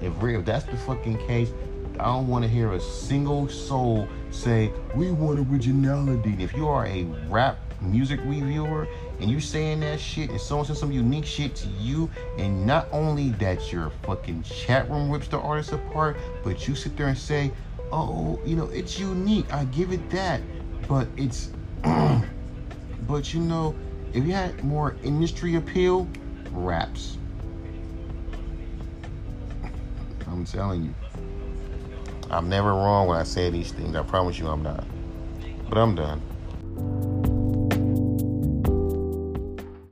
[0.01, 1.51] If real, if that's the fucking case,
[1.99, 6.35] I don't want to hear a single soul say we want originality.
[6.37, 8.87] If you are a rap music reviewer
[9.19, 12.87] and you saying that shit and someone says some unique shit to you, and not
[12.91, 17.17] only that your fucking chat room rips the artist apart, but you sit there and
[17.17, 17.51] say,
[17.91, 19.51] oh, you know, it's unique.
[19.53, 20.41] I give it that,
[20.87, 21.49] but it's,
[21.83, 23.75] but you know,
[24.13, 26.07] if you had more industry appeal,
[26.51, 27.17] raps.
[30.27, 30.95] I'm telling you.
[32.29, 33.95] I'm never wrong when I say these things.
[33.95, 34.83] I promise you I'm not.
[35.69, 37.16] But I'm done.